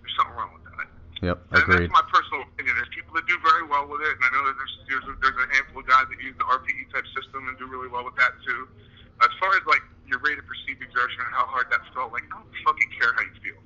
[0.01, 0.89] there's something wrong with that.
[1.21, 1.37] Yep.
[1.53, 1.89] And Agreed.
[1.89, 2.73] that's my personal opinion.
[2.77, 5.13] There's people that do very well with it, and I know that there's there's a,
[5.21, 8.05] there's a handful of guys that use the RPE type system and do really well
[8.05, 8.69] with that too.
[9.21, 12.25] As far as like your rate of perceived exertion and how hard that felt, like
[12.29, 13.59] I don't fucking care how you feel.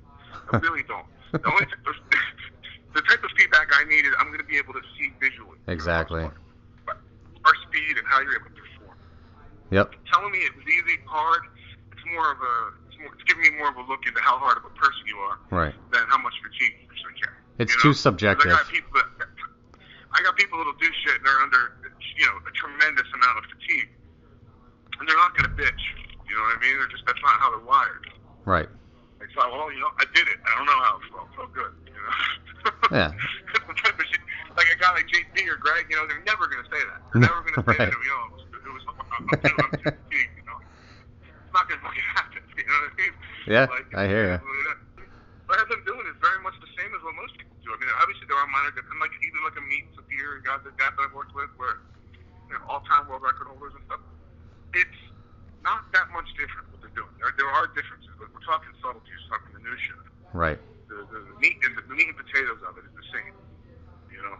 [0.52, 1.04] I really don't.
[1.32, 1.64] The only
[2.94, 5.56] the type of feedback I needed, I'm going to be able to see visually.
[5.66, 6.22] Exactly.
[6.24, 8.96] Our speed and how you're able to perform.
[9.70, 9.94] Yep.
[10.12, 11.42] Telling me it was easy, hard,
[11.90, 12.54] it's more of a
[12.86, 15.00] it's, more, it's giving me more of a look into how hard of a person
[15.08, 15.74] you are Right.
[15.90, 17.36] than how much fatigue you actually carry.
[17.58, 18.52] It's you too subjective.
[18.52, 19.08] I got people that
[20.12, 21.80] I got people that'll do shit and they're under
[22.20, 23.88] you know a tremendous amount of fatigue,
[25.00, 25.82] and they're not gonna bitch.
[26.28, 26.78] You know what I mean?
[26.78, 28.04] They're just that's not how they're wired.
[28.44, 28.68] Right.
[29.22, 30.42] Like so, well, you know, I did it.
[30.42, 31.28] I don't know how it felt.
[31.38, 31.72] Felt good.
[31.86, 32.10] You know?
[32.90, 33.10] Yeah.
[33.54, 34.26] The type of shit-
[34.58, 37.00] like a guy like JP or Greg, you know, they're never gonna say that.
[37.14, 37.88] They're never gonna say Right.
[37.88, 37.94] that.
[38.02, 40.18] You know, it was, it was I'm, I'm, too, I'm too.
[40.18, 42.42] You know, it's not gonna fucking happen.
[42.58, 43.14] You know what I mean?
[43.46, 44.36] Yeah, Like, I hear ya.
[45.48, 47.70] What I've been doing is very much the same as what most people do.
[47.72, 50.92] I mean, obviously there are minor differences, like even like a and guys like that
[50.96, 51.80] that I've worked with, where
[52.50, 54.00] you know, all-time world record holders and stuff.
[54.76, 55.00] It's
[55.64, 57.10] not that much different what they're doing.
[57.20, 59.96] There, there are differences, but we're talking subtleties, talking minutia.
[60.36, 60.60] Right.
[60.88, 63.32] The, the, the meat and the, the meat and potatoes of it is the same.
[64.12, 64.36] You know,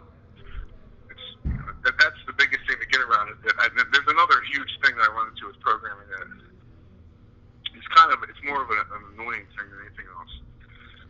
[1.11, 3.33] it's you know, that, that's the biggest thing to get around.
[3.37, 6.29] Is that I, there's another huge thing that I run into with programming that
[7.73, 10.33] it's kind of it's more of an, an annoying thing than anything else,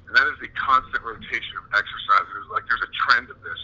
[0.07, 2.43] and that is the constant rotation of exercises.
[2.55, 3.59] Like there's a trend of this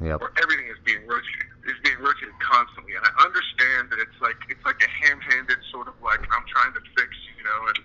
[0.00, 0.16] Yep.
[0.24, 2.96] where everything is being rotated is being rotated constantly.
[2.96, 6.72] And I understand that it's like it's like a ham-handed sort of like I'm trying
[6.72, 7.78] to fix, you know, and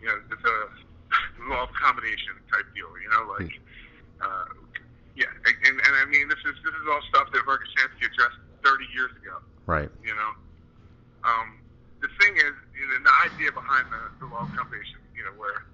[0.00, 0.56] you know the, the
[1.52, 3.52] law of combination type deal, you know, like
[4.24, 4.48] uh,
[5.12, 5.28] yeah.
[5.44, 9.12] And, and I mean this is this is all stuff that Verkhoshansky addressed 30 years
[9.20, 9.36] ago
[9.68, 9.92] Right.
[10.00, 10.32] you know.
[11.28, 11.60] Um,
[12.00, 15.34] the thing is, you know, the idea behind the, the law of combination, you know,
[15.36, 15.66] where,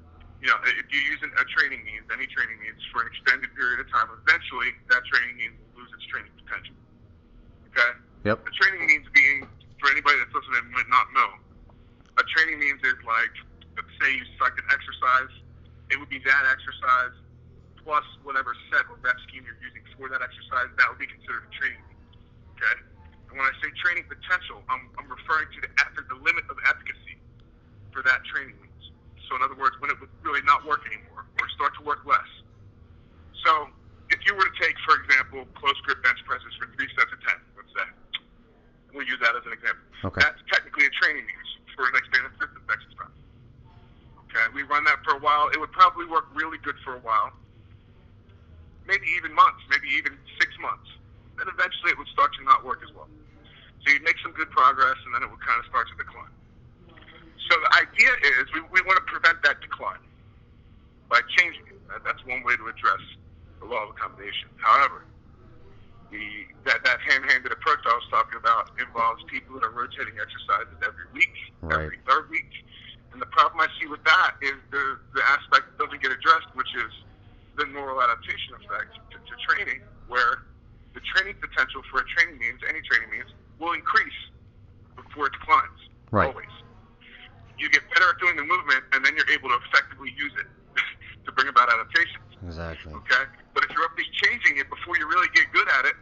[0.43, 3.53] you know, if you use an, a training means, any training means for an extended
[3.55, 6.73] period of time, eventually that training means will lose its training potential.
[7.73, 7.93] Okay?
[8.25, 8.41] Yep.
[8.49, 9.45] The training means being,
[9.85, 11.31] for anybody that's listening and might not know,
[12.17, 13.35] a training means is like,
[13.77, 15.33] let's say you select an exercise,
[15.93, 17.13] it would be that exercise
[17.85, 21.45] plus whatever set or rep scheme you're using for that exercise, that would be considered
[21.45, 22.17] a training means.
[22.57, 22.77] Okay?
[23.29, 26.55] And when I say training potential, I'm, I'm referring to the, effort, the limit of
[26.71, 27.19] efficacy
[27.91, 28.95] for that training means.
[29.27, 32.07] So in other words, when it would really not work anymore or start to work
[32.07, 32.31] less.
[33.45, 33.69] So
[34.15, 37.21] if you were to take, for example, close grip bench presses for three sets of
[37.27, 37.87] 10, let's say,
[38.95, 39.83] we'll use that as an example.
[40.05, 40.21] Okay.
[40.21, 43.17] That's technically a training use for an expanded systems exercise.
[44.29, 45.49] Okay, we run that for a while.
[45.49, 47.33] It would probably work really good for a while,
[48.87, 50.87] maybe even months, maybe even six months.
[51.39, 53.09] Then eventually it would start to not work as well.
[53.83, 56.33] So you'd make some good progress, and then it would kind of start to decline.
[57.49, 60.01] So the idea is we, we want to prevent that decline
[61.09, 61.81] by changing it.
[62.05, 63.03] That's one way to address
[63.61, 64.49] the law of accommodation.
[64.57, 65.05] However,
[66.11, 66.25] the
[66.65, 71.09] that, that hand-handed approach I was talking about involves people that are rotating exercises every
[71.13, 71.85] week, Right.
[71.85, 72.49] every third week.
[73.13, 76.51] And the problem I see with that is the, the aspect that doesn't get addressed,
[76.59, 76.91] which is
[77.57, 80.43] the neural adaptation effect to, to training, where
[80.95, 83.31] the training potential for a training means, any training means,
[83.63, 84.19] will increase
[84.99, 85.81] before it declines.
[86.11, 86.27] Right.
[86.31, 86.51] Always.
[87.59, 90.49] You get better at doing the movement, and then you're able to effectively use it
[91.27, 92.19] to bring about adaptation.
[92.45, 92.93] Exactly.
[92.93, 93.25] Okay?
[93.55, 95.95] But if you're always changing it before you really get good at it,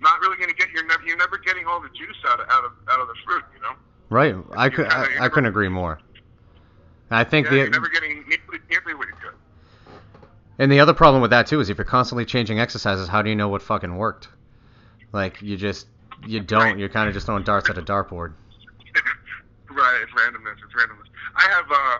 [0.00, 2.46] not really going to get you're never you're never getting all the juice out of
[2.50, 3.44] out of out of the fruit.
[3.54, 3.74] You know?
[4.10, 4.34] Right.
[4.56, 6.00] I could kinda, I, I couldn't agree more.
[7.10, 9.34] I think Yeah, you're the never getting nearly, nearly what you could.
[10.58, 13.30] and the other problem with that too is if you're constantly changing exercises, how do
[13.30, 14.28] you know what fucking worked?
[15.12, 15.86] Like you just
[16.26, 16.62] you don't.
[16.62, 16.78] Right.
[16.78, 18.32] You're kind of just throwing darts at a dartboard.
[19.70, 20.56] right, it's randomness.
[20.64, 21.08] It's randomness.
[21.36, 21.98] I have uh,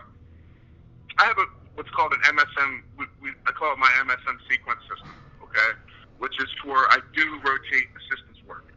[1.19, 1.45] I have a
[1.75, 2.81] what's called an MSM.
[2.97, 5.15] We, we, I call it my MSM sequence system.
[5.43, 5.71] Okay,
[6.19, 8.67] which is for I do rotate assistance work.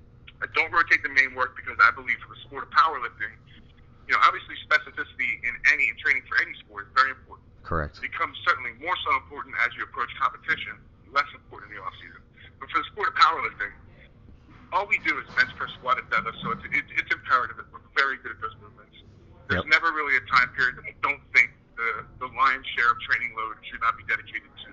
[0.42, 3.34] I don't rotate the main work because I believe for the sport of powerlifting,
[4.06, 7.42] you know, obviously specificity in any in training for any sport is very important.
[7.66, 7.98] Correct.
[7.98, 10.78] It becomes certainly more so important as you approach competition,
[11.10, 12.22] less important in the off season.
[12.62, 13.74] But for the sport of powerlifting,
[14.72, 16.38] all we do is bench press, squat, and deadlift.
[16.44, 18.94] So it's, it, it's imperative that we're very good at those movements.
[19.48, 19.72] There's Yep.
[19.72, 23.32] never really a time period that I don't think the, the lion's share of training
[23.36, 24.70] load should not be dedicated to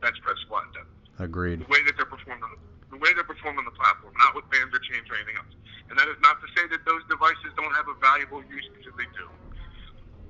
[0.00, 0.94] bench press, squat, and deadlift.
[1.38, 1.62] Agreed.
[1.62, 2.58] The way that they're performed on the,
[2.90, 5.54] the way they're performed on the platform, not with bands or chains or anything else.
[5.86, 8.90] And that is not to say that those devices don't have a valuable use because
[8.98, 9.30] they do.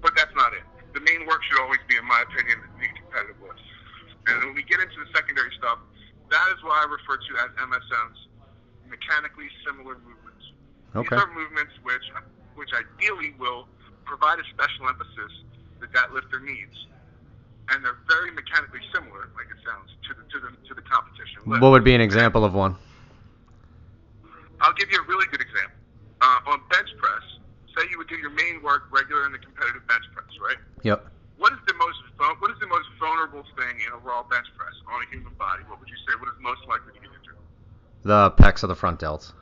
[0.05, 0.69] But that's not it.
[0.93, 3.65] The main work should always be, in my opinion, the competitive lifts.
[4.29, 5.81] And when we get into the secondary stuff,
[6.29, 8.21] that is what I refer to as MSMs,
[8.93, 10.45] mechanically similar movements.
[10.93, 11.09] Okay.
[11.09, 12.05] These are movements which,
[12.53, 13.65] which ideally will
[14.05, 15.33] provide a special emphasis
[15.81, 16.77] that that lifter needs.
[17.73, 20.85] And they're very mechanically similar, like it sounds, to the to the to the
[21.59, 21.63] lift.
[21.63, 22.77] What would be an example of one?
[24.61, 25.77] I'll give you a really good example.
[26.21, 27.23] Uh, on bench press,
[27.77, 30.59] say you would do your main work regular in the competitive bench press, right?
[30.83, 31.07] Yep.
[31.39, 31.99] What is the most
[32.41, 35.63] what is the most vulnerable thing in a raw bench press on a human body?
[35.69, 36.19] What would you say?
[36.19, 37.37] What is most likely to get injured?
[38.03, 39.33] The pecs of the front delts.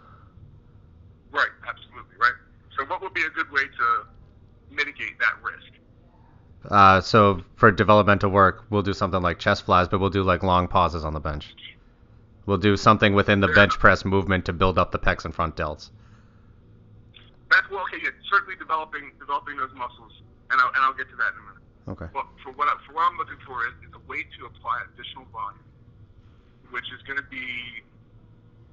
[1.33, 2.37] Right, absolutely, right.
[2.76, 4.07] So what would be a good way to
[4.70, 5.72] mitigate that risk?
[6.70, 10.42] Uh, so for developmental work, we'll do something like chest flies, but we'll do like
[10.42, 11.55] long pauses on the bench.
[12.46, 15.56] We'll do something within the bench press movement to build up the pecs and front
[15.56, 15.90] delts.
[17.50, 17.98] That's well, okay.
[18.02, 21.46] Yeah, certainly developing developing those muscles, and I'll, and I'll get to that in a
[21.50, 21.66] minute.
[21.90, 22.09] Okay.
[22.14, 24.82] But for what I, for what I'm looking for is, is a way to apply
[24.94, 25.62] additional volume,
[26.70, 27.82] which is going to be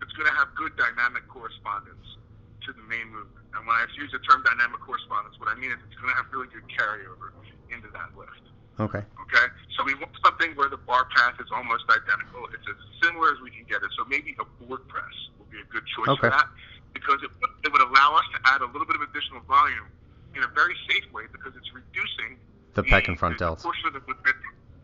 [0.02, 2.18] it's going to have good dynamic correspondence
[2.66, 3.46] to the main movement.
[3.58, 6.18] And when I use the term dynamic correspondence, what I mean is it's going to
[6.18, 7.34] have really good carryover
[7.70, 8.54] into that lift.
[8.80, 9.00] Okay.
[9.06, 9.46] Okay,
[9.78, 12.46] so we want something where the bar path is almost identical.
[12.54, 13.90] It's as similar as we can get it.
[13.98, 16.30] So maybe a board press will be a good choice Okay.
[16.30, 16.48] for that
[16.94, 19.86] because it, would- it would allow us to add a little bit of additional volume
[20.34, 22.38] in a very safe way because it's reducing
[22.74, 23.62] The pec and front the, delts.
[23.62, 24.38] The portion of the movement,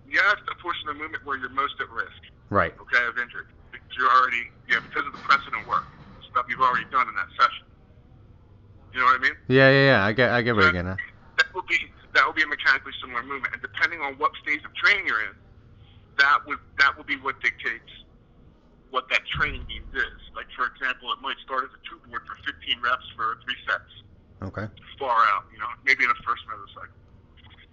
[0.05, 2.21] yes, the portion of the movement where you're most at risk,
[2.53, 2.73] Right.
[2.77, 3.49] okay, of injury.
[3.73, 5.85] Because you're already, yeah, because of the precedent work,
[6.29, 7.65] stuff you've already done in that session.
[8.93, 9.33] You know what I mean?
[9.49, 10.05] Yeah, yeah, yeah.
[10.05, 10.97] I get, I get where you're getting at.
[11.37, 11.77] that will be
[12.19, 15.23] that will be a mechanically similar movement, and depending on what phase of training you're
[15.23, 15.31] in,
[16.19, 17.87] that would that will be what dictates
[18.91, 20.19] what that training means is.
[20.35, 23.55] Like for example, it might start as a two board for 15 reps for three
[23.63, 23.87] sets,
[24.51, 24.67] Okay.
[24.99, 26.91] far out, you know, maybe in the first mesocycle.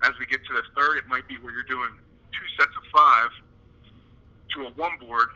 [0.07, 1.91] As we get to the third, it might be where you're doing
[2.31, 3.31] two sets of five
[4.55, 5.27] to a one board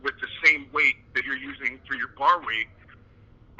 [0.00, 2.72] with the same weight that you're using for your bar weight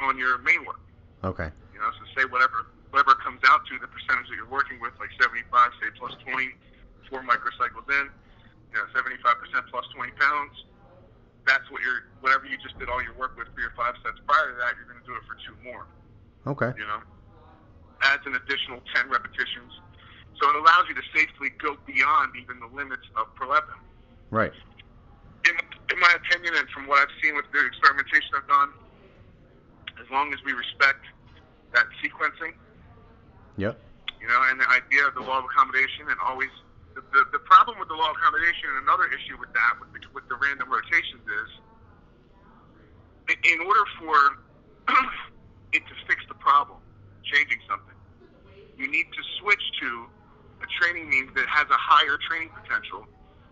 [0.01, 0.81] on your main work.
[1.23, 1.51] Okay.
[1.73, 2.65] You know, so say whatever
[2.97, 5.45] whatever it comes out to, the percentage that you're working with, like 75,
[5.77, 6.49] say plus 20,
[7.13, 8.09] four microcycles in,
[8.73, 9.13] you know, 75%
[9.69, 10.65] plus 20 pounds.
[11.45, 14.17] That's what you're, whatever you just did all your work with three or five sets
[14.25, 15.85] prior to that, you're going to do it for two more.
[16.49, 16.73] Okay.
[16.73, 17.05] You know,
[18.01, 19.77] adds an additional 10 repetitions.
[20.41, 23.77] So it allows you to safely go beyond even the limits of Prilepin.
[24.33, 24.57] Right.
[25.45, 28.73] In, in my opinion, and from what I've seen with the experimentation I've done,
[30.01, 31.05] as long as we respect
[31.77, 32.57] that sequencing,
[33.57, 33.73] Yep.
[34.21, 36.53] you know, and the idea of the law of accommodation, and always
[36.93, 39.89] the, the, the problem with the law of accommodation, and another issue with that, with
[39.93, 41.49] the, with the random rotations, is
[43.29, 44.15] in- order for
[45.75, 46.79] it to fix the problem,
[47.25, 47.97] changing something,
[48.77, 50.07] you need to switch to
[50.61, 53.05] a training means that has a higher training potential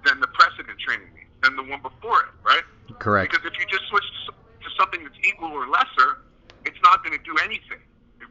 [0.06, 2.66] than the precedent training means, than the one before it, right?
[3.00, 3.32] Correct.
[3.32, 6.22] Because if you just switch to, to something that's equal or lesser,
[6.66, 7.82] it's not going to do anything.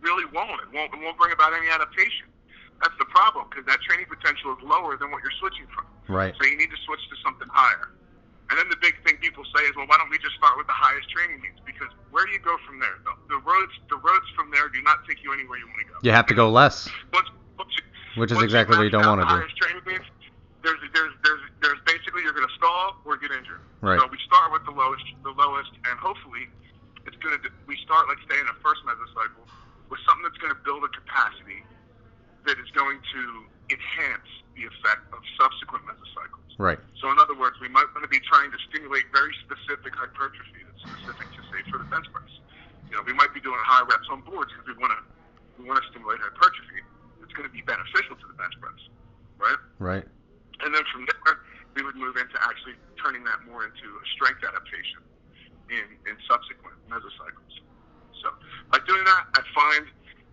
[0.04, 0.60] Really won't.
[0.60, 0.92] It won't.
[0.92, 2.28] It won't bring about any adaptation.
[2.84, 5.88] That's the problem because that training potential is lower than what you're switching from.
[6.12, 6.36] Right.
[6.36, 7.88] So you need to switch to something higher.
[8.52, 10.68] And then the big thing people say is, well, why don't we just start with
[10.68, 11.56] the highest training means?
[11.64, 13.00] Because where do you go from there?
[13.00, 15.88] The, the roads, the roads from there do not take you anywhere you want to
[15.88, 15.96] go.
[16.04, 19.24] You have to go less, Once, once you, which is exactly what you don't want
[19.24, 19.40] to do.
[19.40, 20.04] highest training means,
[20.60, 23.64] there's, there's, there's, there's basically you're going to stall or get injured.
[23.80, 23.96] Right.
[23.96, 26.52] So we start with the lowest, the lowest, and hopefully
[27.08, 27.48] it's going to.
[27.64, 29.44] We start like say in a first mesocycle
[29.94, 31.62] with something that's going to build a capacity
[32.50, 33.22] that is going to
[33.70, 34.26] enhance
[34.58, 36.50] the effect of subsequent mesocycles.
[36.58, 36.82] Right.
[36.98, 40.66] So in other words, we might want to be trying to stimulate very specific hypertrophy
[40.66, 42.26] that's specific to say for the bench press.
[42.90, 45.00] You know, we might be doing high reps on boards because we want to
[45.62, 46.82] we want to stimulate hypertrophy.
[47.22, 48.80] It's going to be beneficial to the bench press,
[49.38, 49.62] right?
[49.78, 50.06] Right.
[50.66, 51.38] And then from there,
[51.78, 55.06] we would move into actually turning that more into a strength adaptation
[55.70, 57.54] in, in subsequent mesocycles.
[58.24, 58.32] So
[58.72, 59.84] by doing that, I find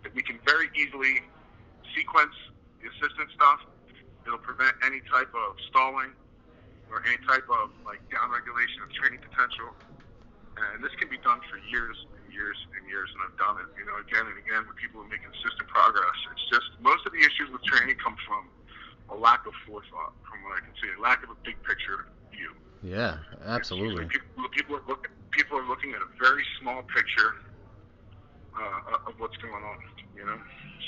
[0.08, 1.20] that we can very easily
[1.92, 2.34] sequence
[2.80, 3.60] the assistant stuff.
[4.26, 6.16] It'll prevent any type of stalling
[6.88, 9.76] or any type of like downregulation of training potential.
[10.56, 13.68] And this can be done for years and years and years, and I've done it,
[13.76, 16.16] you know, again and again with people who make consistent progress.
[16.32, 18.48] It's just most of the issues with training come from
[19.12, 22.08] a lack of forethought, from what I can see, a lack of a big picture
[22.32, 22.56] view.
[22.84, 23.20] Yeah.
[23.44, 24.06] Absolutely.
[24.06, 25.12] People, people are looking.
[25.32, 27.40] People are looking at a very small picture
[28.56, 29.78] uh, of what's going on.
[30.16, 30.38] You know.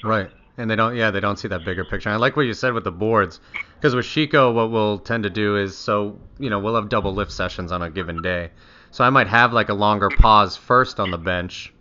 [0.01, 0.30] So, Right.
[0.57, 2.11] And they don't, yeah, they don't see that bigger picture.
[2.11, 3.39] I like what you said with the boards,
[3.76, 7.14] because with Sheiko, what we'll tend to do is, so you know, we'll have double
[7.14, 8.51] lift sessions on a given day.
[8.91, 11.74] So I might have like a longer pause first on the bench,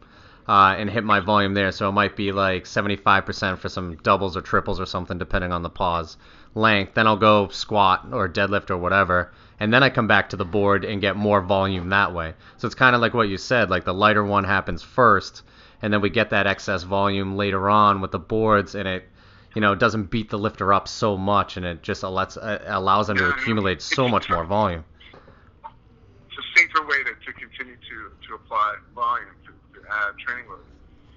[0.48, 1.70] uh, and hit my volume there.
[1.70, 5.62] So it might be like 75% for some doubles or triples or something, depending on
[5.62, 6.16] the pause
[6.54, 6.94] length.
[6.94, 10.44] Then I'll go squat or deadlift or whatever, and then I come back to the
[10.44, 12.34] board and get more volume that way.
[12.56, 15.42] So it's kind of like what you said, like the lighter one happens first,
[15.82, 19.10] and then we get that excess volume later on with the boards, and it,
[19.54, 23.08] you know, doesn't beat the lifter up so much, and it just allows uh, allows
[23.08, 24.84] them to accumulate so much more volume.
[25.12, 27.96] it's a safer way to, to continue to,
[28.28, 30.60] to apply volume to, to add training load.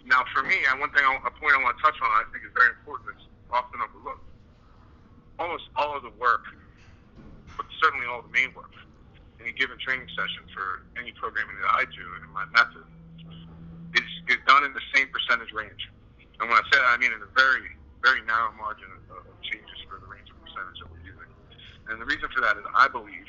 [0.05, 2.23] Now, for me, I- one thing, I- a point I want to touch on, I
[2.33, 4.25] think is very important, it's often overlooked.
[5.39, 6.43] Almost all of the work,
[7.57, 8.71] but certainly all the main work,
[9.39, 12.83] in a given training session for any programming that I do in my method,
[14.27, 15.81] is, done in the same percentage range.
[16.39, 17.63] And when I say that, I mean in a very,
[18.03, 21.29] very narrow margin of, of changes for the range of percentage that we're using.
[21.89, 23.27] And the reason for that is I believe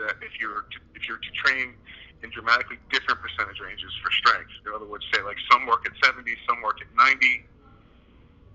[0.00, 1.74] that if you're to, if you're to train
[2.22, 5.94] in dramatically different percentage ranges for strength, in other words, say like some work at
[6.02, 7.46] 70, some work at 90,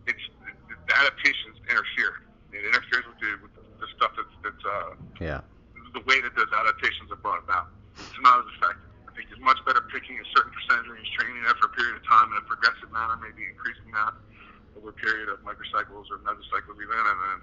[0.07, 2.27] it's the, adaptations interfere.
[2.51, 4.91] It interferes with the with the, the stuff that's that's uh,
[5.23, 5.41] Yeah.
[5.95, 7.71] the way that those adaptations are brought about.
[8.03, 8.92] It's not as effective.
[9.13, 11.93] I think it's much better picking a certain percentage range, training that for a period
[11.93, 14.13] of time in a progressive manner, maybe increasing that
[14.73, 17.39] over a period of microcycles or mesocycles even, and then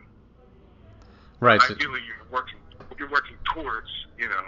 [1.40, 1.60] Right.
[1.62, 2.60] So, ideally you're working
[2.98, 3.88] you're working towards
[4.20, 4.44] you know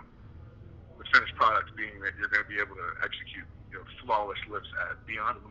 [1.00, 4.40] the finished product being that you're going to be able to execute you know flawless
[4.44, 5.46] lifts at beyond 100%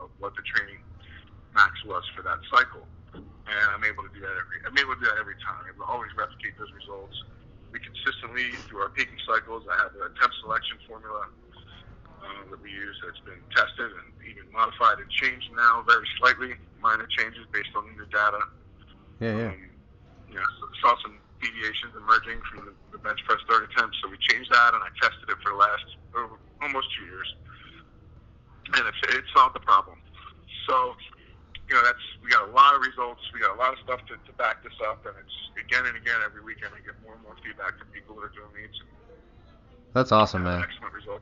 [0.00, 0.80] of what the training
[1.52, 2.88] max was for that cycle,
[3.44, 5.60] and I'm able to do that every I'm able to do that every time.
[5.60, 7.16] I'm able to always replicate those results.
[7.76, 9.68] We consistently through our peaking cycles.
[9.68, 11.28] I have a temp selection formula
[12.24, 16.56] uh, that we use that's been tested and even modified and changed now very slightly,
[16.80, 18.40] minor changes based on new data.
[19.20, 19.52] yeah, yeah.
[19.52, 19.60] Um,
[20.24, 20.48] you know,
[20.80, 24.72] saw some deviations emerging from the, the bench press third attempt, so we changed that,
[24.72, 25.84] and I tested it for the last
[26.16, 27.28] over, almost two years,
[28.72, 30.00] and it, it solved the problem.
[30.64, 30.96] So,
[31.68, 34.00] you know, that's we got a lot of results, we got a lot of stuff
[34.06, 37.14] to, to back this up, and it's again and again every weekend I get more
[37.14, 38.76] and more feedback from people that are doing these.
[39.92, 40.62] That's awesome, man.
[40.62, 41.20] Excellent result.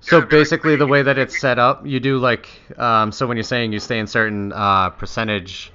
[0.00, 3.36] So Yeah, basically, the way that it's set up, you do like, um, so when
[3.36, 5.72] you're saying you stay in certain uh, percentage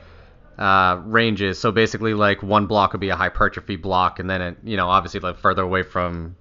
[0.57, 4.57] uh, ranges, so basically like one block would be a hypertrophy block, and then it,
[4.63, 6.36] you know, obviously like further away from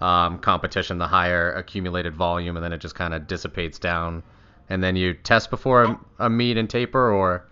[0.00, 4.22] um, competition, the higher accumulated volume, and then it just kind of dissipates down,
[4.68, 7.44] and then you test before a, a meet and taper, or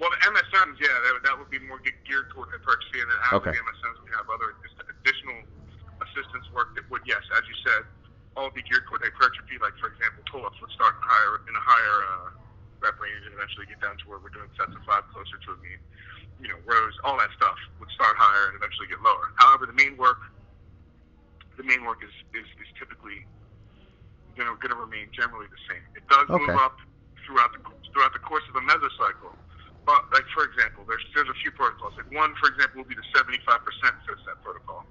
[0.00, 3.18] Well, the MSMs, yeah, that, would- that would be more geared toward hypertrophy, and then
[3.24, 3.52] after Okay.
[3.52, 4.54] the MSMs, we have other
[5.00, 5.38] additional
[6.02, 7.82] assistance work that would, yes, as you said,
[8.36, 9.56] all be geared toward hypertrophy.
[9.62, 12.28] Like for example, pull-ups would start in higher in a higher uh,
[12.82, 15.54] rep range and eventually get down to where we're doing sets of five closer to
[15.54, 15.78] a mean.
[16.42, 19.30] You know, rows, all that stuff would start higher and eventually get lower.
[19.38, 20.18] However, the main work,
[21.54, 23.22] the main work is is, is typically
[24.36, 25.82] you know going to remain generally the same.
[25.94, 26.38] It does Okay.
[26.38, 26.76] move up
[27.26, 27.60] throughout the
[27.94, 29.34] throughout the course of a mesocycle.
[29.86, 31.94] But like for example, there's there's a few protocols.
[31.96, 34.84] Like one, for example, would be the 75% fifth set protocol.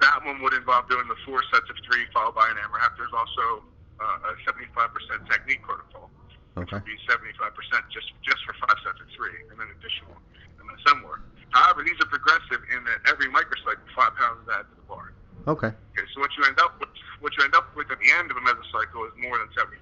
[0.00, 2.98] That one would involve doing the four sets of three followed by an AMRAP.
[2.98, 3.62] There's also
[4.02, 4.90] uh, a 75%
[5.30, 6.10] technique protocol,
[6.58, 7.30] which okay, would be 75%
[7.94, 10.18] just just for five sets of three, and then additional
[10.58, 11.22] MSM work.
[11.54, 15.14] However, these are progressive in that every microcycle, five pounds is added to the bar.
[15.46, 16.90] Okay, Okay, so what you end up with,
[17.20, 19.76] what you end up with at the end of a mesocycle is more than 75%,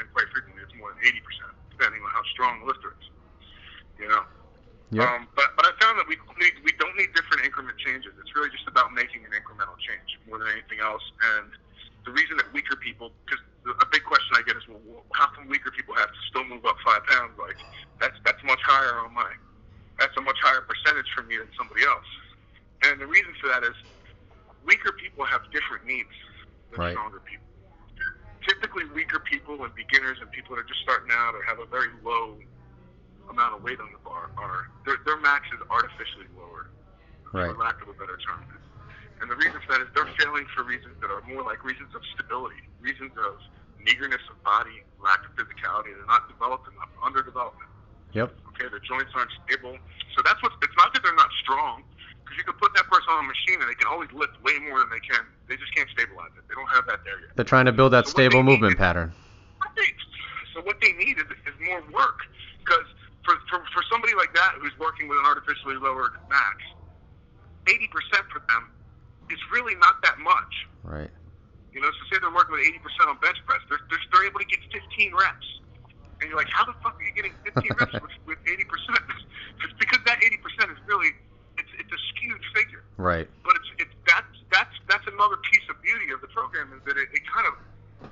[0.00, 1.20] and quite frequently it's more than 80%,
[1.70, 3.06] depending on how strong the lifter is.
[3.98, 4.24] You know.
[4.90, 8.14] yeah, Um, but but I found that we need, we don't need different increment changes.
[8.20, 11.02] It's really just about making an incremental change more than anything else.
[11.36, 11.50] And
[12.06, 15.48] the reason that weaker people, because a big question I get is, well, how come
[15.48, 17.36] weaker people have to still move up five pounds?
[17.40, 17.58] Like
[18.00, 19.28] that's that's much higher on my,
[19.98, 22.10] that's a much higher percentage for me than somebody else.
[22.84, 23.76] And the reason for that is,
[24.66, 26.10] weaker people have different needs
[26.70, 26.92] than Right.
[26.92, 27.46] stronger people.
[28.46, 31.66] Typically, weaker people and beginners and people that are just starting out or have a
[31.66, 32.38] very low
[33.30, 36.70] amount of weight on the bar are their, their max is artificially lowered,
[37.32, 38.44] right, for lack of a better term.
[39.18, 41.90] And the reason for that is they're failing for reasons that are more like reasons
[41.96, 43.40] of stability, reasons of
[43.80, 45.96] meagerness of body, lack of physicality.
[45.96, 47.70] They're not developed enough, underdevelopment.
[48.12, 49.74] yep, Okay, their joints aren't stable.
[50.14, 50.52] So that's what.
[50.62, 51.82] It's not that they're not strong,
[52.26, 54.58] because you can put that person on a machine and they can always lift way
[54.66, 55.22] more than they can.
[55.46, 56.42] They just can't stabilize it.
[56.50, 57.30] They don't have that there yet.
[57.38, 59.14] they're trying to build that So stable movement is- pattern.
[60.54, 62.18] So what they need is, is more work.
[62.64, 62.88] Because
[63.28, 66.56] for, for, for somebody like that who's working with an artificially lowered max,
[67.68, 67.92] 80%
[68.32, 68.72] for them
[69.30, 70.52] is really not that much.
[70.82, 71.10] Right,
[71.74, 74.40] You know, so say they're working with 80% on bench press, they're, they're, they're able
[74.40, 75.46] to get 15 reps.
[76.22, 78.56] And you're like, how the fuck are you getting 15 reps with, with 80%?
[79.60, 81.10] It's because that 80% is really,
[82.30, 85.80] it's, it's a skewed figure right, but it's it's that's that's that's another piece of
[85.82, 87.54] beauty of the program is that it, it kind of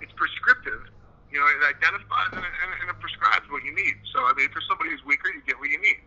[0.01, 0.87] it's prescriptive.
[1.31, 3.99] You know, it identifies and and, and it prescribes what you need.
[4.15, 6.03] So I mean, for somebody who's weaker, you get what you need.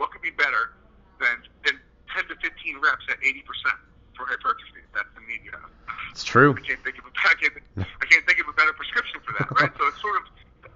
[0.00, 0.72] What could be better
[1.20, 1.76] than than
[2.16, 3.78] 10 to 15 reps at 80 percent
[4.16, 4.80] for hypertrophy?
[4.96, 5.68] That's the need you have.
[6.10, 6.56] it's true.
[6.56, 9.36] I can't think of a I can't, I can't think of a better prescription for
[9.36, 9.70] that, right?
[9.76, 10.24] so it's sort of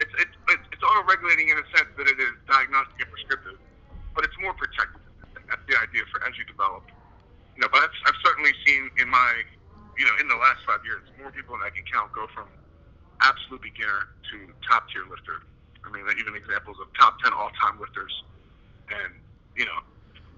[0.00, 3.56] it's it's it's, it's auto-regulating in a sense that it is diagnostic and prescriptive,
[4.14, 5.00] but it's more protective.
[5.48, 6.84] That's the idea for as you develop.
[7.54, 7.70] You know,
[8.44, 9.42] I've seen in my
[9.98, 12.46] you know in the last five years more people than I can count go from
[13.22, 14.36] absolute beginner to
[14.68, 15.40] top tier lifter.
[15.84, 18.12] I mean, even examples of top 10 all-time lifters,
[18.88, 19.12] and
[19.56, 19.78] you know,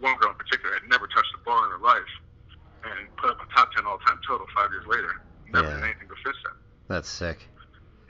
[0.02, 2.12] one girl in particular had never touched a bar in her life,
[2.82, 5.11] and put up a top 10 all-time total five years later.
[5.48, 5.74] Never Yeah.
[5.78, 6.57] did anything but fifth set.
[6.90, 7.46] That's sick.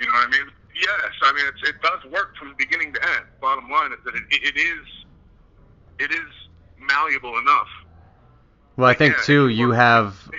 [0.01, 0.49] You know what I mean?
[0.74, 1.12] Yes.
[1.22, 3.24] I mean, it's, it does work from beginning to end.
[3.40, 4.84] Bottom line is that it, it is
[5.99, 6.32] it is
[6.80, 7.68] malleable enough.
[8.77, 10.31] Well, I think too, you have,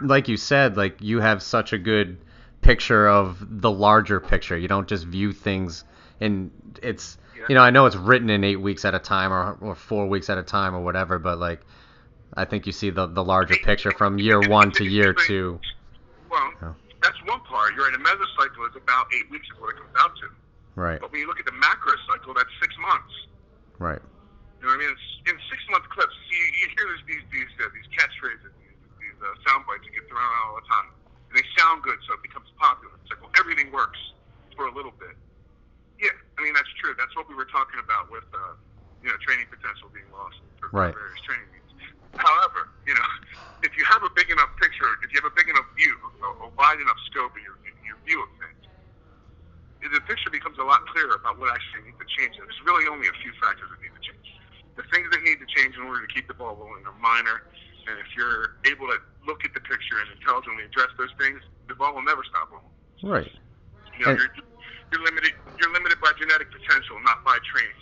[0.00, 2.18] like you said, like you have such a good
[2.60, 4.56] picture of the larger picture.
[4.56, 5.84] You don't just view things
[6.20, 6.50] in
[6.82, 7.18] it's,
[7.48, 10.06] you know, I know it's written in eight weeks at a time or, or four
[10.08, 11.60] weeks at a time or whatever, but like,
[12.36, 15.60] I think you see the the larger picture from year one to year two.
[16.28, 17.74] Well, that's one part.
[17.76, 20.28] You're in A mesocycle is about eight weeks, is what it comes out to.
[20.74, 23.12] Right, But when you look at the macro cycle, that's six months.
[23.78, 24.00] right,
[24.64, 24.96] You know what I mean?
[24.96, 28.80] It's, in six month clips, you, you hear this, these these uh, these catchphrases, these,
[28.96, 30.88] these uh, sound bites that get thrown around all the time.
[31.28, 32.96] And they sound good, so it becomes popular.
[33.04, 34.00] It's like, well, everything works
[34.56, 35.12] for a little bit.
[36.00, 36.96] Yeah, I mean that's true.
[36.96, 38.56] That's what we were talking about with uh,
[39.04, 40.96] you know training potential being lost for Right.
[40.96, 41.68] various training needs.
[42.16, 43.04] However, you know,
[43.68, 45.92] if you have a big enough picture, if you have a big enough view,
[46.24, 48.64] a, a wide enough scope of your your view of things,
[49.92, 52.32] the picture becomes a lot clearer about what actually needs to change.
[52.40, 54.28] And there's really only a few factors that need to change.
[54.76, 57.42] The things that need to change in order to keep the ball rolling are minor.
[57.88, 61.74] And if you're able to look at the picture and intelligently address those things, the
[61.74, 62.66] ball will never stop rolling.
[63.02, 63.32] right.
[63.98, 64.30] You know, And- you're,
[64.92, 65.32] you're limited.
[65.60, 67.76] You're limited by genetic potential, not by training.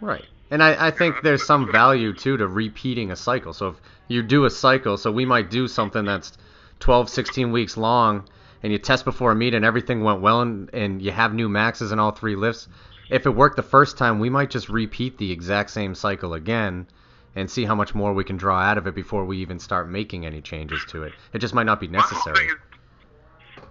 [0.00, 0.24] Right.
[0.50, 3.52] And I, I think Yeah, there's some value too to repeating a cycle.
[3.52, 3.76] So if
[4.08, 6.32] you do a cycle, so we might do something that's
[6.80, 8.28] 12, 16 weeks long,
[8.62, 11.48] and you test before a meet and everything went well, and, and you have new
[11.48, 12.68] maxes in all three lifts.
[13.10, 16.86] If it worked the first time, we might just repeat the exact same cycle again
[17.34, 19.88] and see how much more we can draw out of it before we even start
[19.88, 21.12] making any changes to it.
[21.32, 22.46] It just might not be necessary.
[22.46, 22.54] is,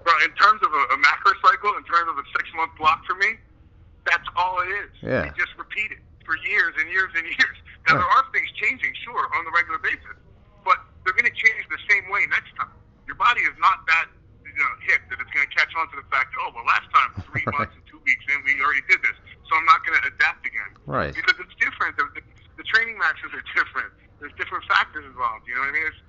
[0.05, 3.03] well, in terms of a, a macro cycle, in terms of a six month block
[3.05, 3.36] for me,
[4.05, 4.91] that's all it is.
[5.01, 5.25] Yeah.
[5.25, 7.57] You just repeat it for years and years and years.
[7.89, 8.01] Now, Right.
[8.01, 10.17] there are things changing, sure, on the regular basis,
[10.63, 12.69] but they're going to change the same way next time.
[13.05, 14.07] Your body is not that
[14.56, 16.88] you know, hip that it's going to catch on to the fact, oh, well, last
[16.95, 17.60] time, three Right.
[17.60, 20.47] months and two weeks in, we already did this, so I'm not going to adapt
[20.47, 20.72] again.
[20.88, 21.12] Right.
[21.12, 21.99] Because it's different.
[21.99, 22.24] The, the,
[22.58, 23.91] the training maxes are different.
[24.24, 25.43] There's different factors involved.
[25.45, 25.88] You know what I mean?
[25.91, 26.01] It's,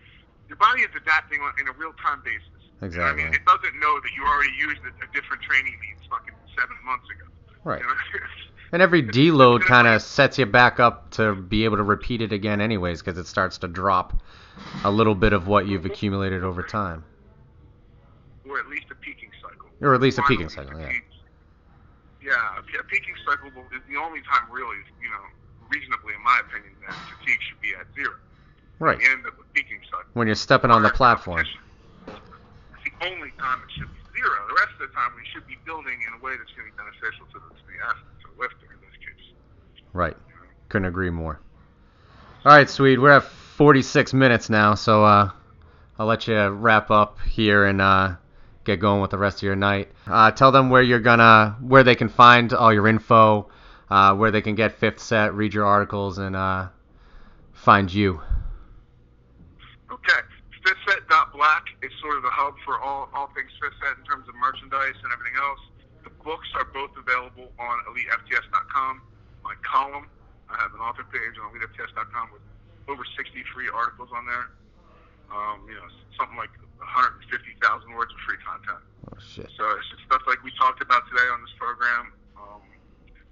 [0.47, 2.47] your body is adapting on, in a real time basis.
[2.79, 3.35] You know I mean?
[3.35, 7.11] It doesn't know that you already used a, a different training means fucking seven months
[7.11, 7.27] ago.
[7.65, 7.81] Right.
[7.83, 7.95] You know?
[8.73, 12.33] And every deload kind of sets you back up to be able to repeat it
[12.33, 14.21] again, anyways, because it starts to drop
[14.83, 17.05] a little bit of what you've accumulated over time.
[18.49, 19.69] Or at least a peaking cycle.
[19.81, 20.93] Or at least a peaking cycle, yeah.
[22.23, 25.25] Yeah, a peaking cycle is the only time really, you know,
[25.71, 28.19] reasonably, in my opinion, that fatigue should be at zero.
[28.79, 28.99] Right.
[28.99, 30.11] The end of the peaking cycle.
[30.15, 31.47] When you're stepping on the platform.
[32.07, 34.43] It's the only time it should be zero.
[34.49, 36.75] The rest of the time we should be building in a way that's going to
[36.75, 39.27] be beneficial to the, to the athlete, to the lifter in this case.
[39.93, 40.17] Right.
[40.69, 41.39] Couldn't agree more.
[42.45, 45.31] All right, Swede, we're at 46 minutes now, so uh,
[45.99, 48.15] I'll let you wrap up here and uh,
[48.67, 49.89] get going with the rest of your night.
[50.07, 53.49] Uh, tell them where you're gonna, where they can find all your info,
[53.89, 56.69] uh, where they can get Fifth Set, read your articles, and uh,
[57.53, 58.21] find you.
[59.91, 60.21] Okay.
[60.67, 64.35] Fifthset.black is sort of the hub for all, all things fifth set in terms of
[64.35, 65.63] merchandise and everything else.
[66.03, 69.01] The books are both available on EliteFTS.com.
[69.45, 70.11] My column,
[70.51, 72.43] I have an author page on EliteFTS.com with
[72.89, 74.51] over 60 free articles on there.
[75.31, 77.27] Um, you know, something like 150,000
[77.93, 78.83] words of free content.
[79.11, 79.51] Oh shit.
[79.59, 82.15] So it's just stuff like we talked about today on this program.
[82.39, 82.63] Um,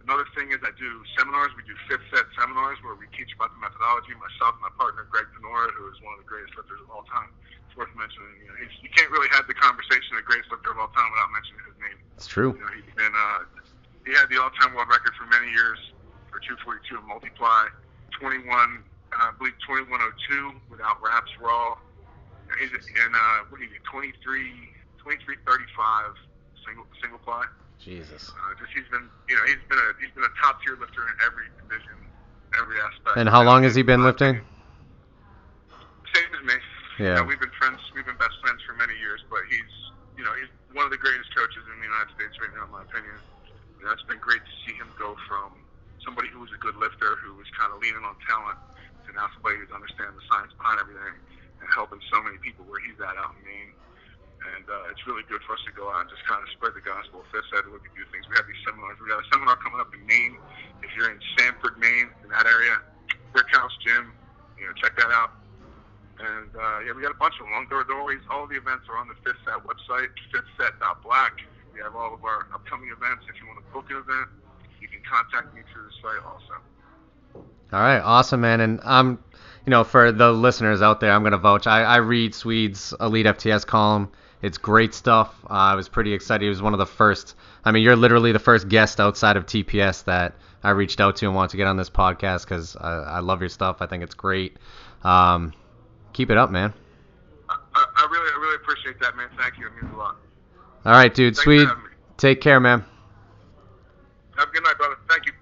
[0.03, 1.55] another thing is I do seminars.
[1.55, 4.14] We do fifth set seminars where we teach about the methodology.
[4.18, 7.07] Myself and my partner Greg Panora, who is one of the greatest lifters of all
[7.07, 7.30] time.
[7.66, 8.42] It's worth mentioning.
[8.42, 11.11] You, know, you can't really have the conversation of the greatest lifter of all time
[11.14, 11.99] without mentioning his name.
[12.18, 12.59] It's true.
[12.59, 13.47] You know, he's been uh,
[14.05, 15.80] he had the all-time world record for many years
[16.28, 17.72] for 242 and multiply,
[18.20, 18.45] 21,
[19.15, 21.79] uh, I believe 2102 without wraps raw.
[22.51, 23.85] And he's in uh, what do you get?
[23.89, 24.12] 23,
[25.01, 26.15] 2335
[26.67, 27.45] single single ply.
[27.79, 28.33] Jesus.
[28.33, 31.05] Uh, just he's been you know he's been a he's been a top tier lifter
[31.05, 31.97] in every division,
[32.57, 33.17] every aspect.
[33.17, 34.41] And how long has he been lifting?
[36.15, 36.57] Same as me.
[36.99, 37.05] Yeah.
[37.05, 37.81] You know, we've been friends.
[37.95, 39.21] We've been best friends for many years.
[39.29, 39.73] But he's,
[40.17, 42.73] you know, he's one of the greatest coaches in the United States right now, in
[42.73, 43.19] my opinion.
[43.79, 45.53] You know, it's been great to see him go from
[46.05, 48.59] somebody who was a good lifter, who was kind of leaning on talent,
[49.07, 51.14] to now somebody who's understanding the science behind everything
[51.61, 53.72] and helping so many people where he's at out in Maine.
[54.44, 56.76] And uh, it's really good for us to go out and just kind of spread
[56.76, 58.28] the gospel Fifth Set, we can do things.
[58.28, 59.00] We have these seminars.
[59.00, 60.36] We got a seminar coming up in Maine.
[60.84, 62.76] If you're in Sanford, Maine, in that area,
[63.32, 64.12] Brick House Gym,
[64.61, 65.32] you know, check that out.
[66.20, 67.66] And uh, yeah, we got a bunch of them.
[67.72, 71.40] They're always all the events are on the Fifth Set website, fifthset.black.
[71.72, 73.26] We have all of our upcoming events.
[73.26, 74.28] If you want to book an event,
[74.78, 76.61] you can contact me through the site also.
[77.75, 78.61] All right, awesome, man.
[78.61, 79.18] And I'm,
[79.66, 81.66] you know, for the listeners out there, I'm gonna vouch.
[81.66, 84.12] I, I read Swede's Elite FTS column.
[84.43, 85.35] It's great stuff.
[85.51, 86.45] Uh, I was pretty excited.
[86.45, 87.35] He was one of the first.
[87.64, 91.27] I mean, you're literally the first guest outside of TPS that I reached out to
[91.27, 93.79] and wanted to get on this podcast because I, I love your stuff.
[93.81, 94.57] I think it's great.
[95.03, 95.53] Um,
[96.12, 96.72] keep it up, man.
[97.49, 99.31] I, I, I really, I really appreciate that, man.
[99.37, 99.66] Thank you.
[99.66, 100.16] It means a lot.
[100.85, 101.35] All right, dude.
[101.35, 101.68] Thanks Swede,
[102.18, 102.85] take care, man.
[104.39, 104.97] Have a good night, brother.
[105.09, 105.33] Thank you.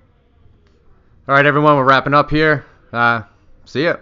[1.29, 1.77] All right, everyone.
[1.77, 2.67] We're wrapping up here.
[2.93, 3.23] Uh,
[3.65, 3.99] see ya.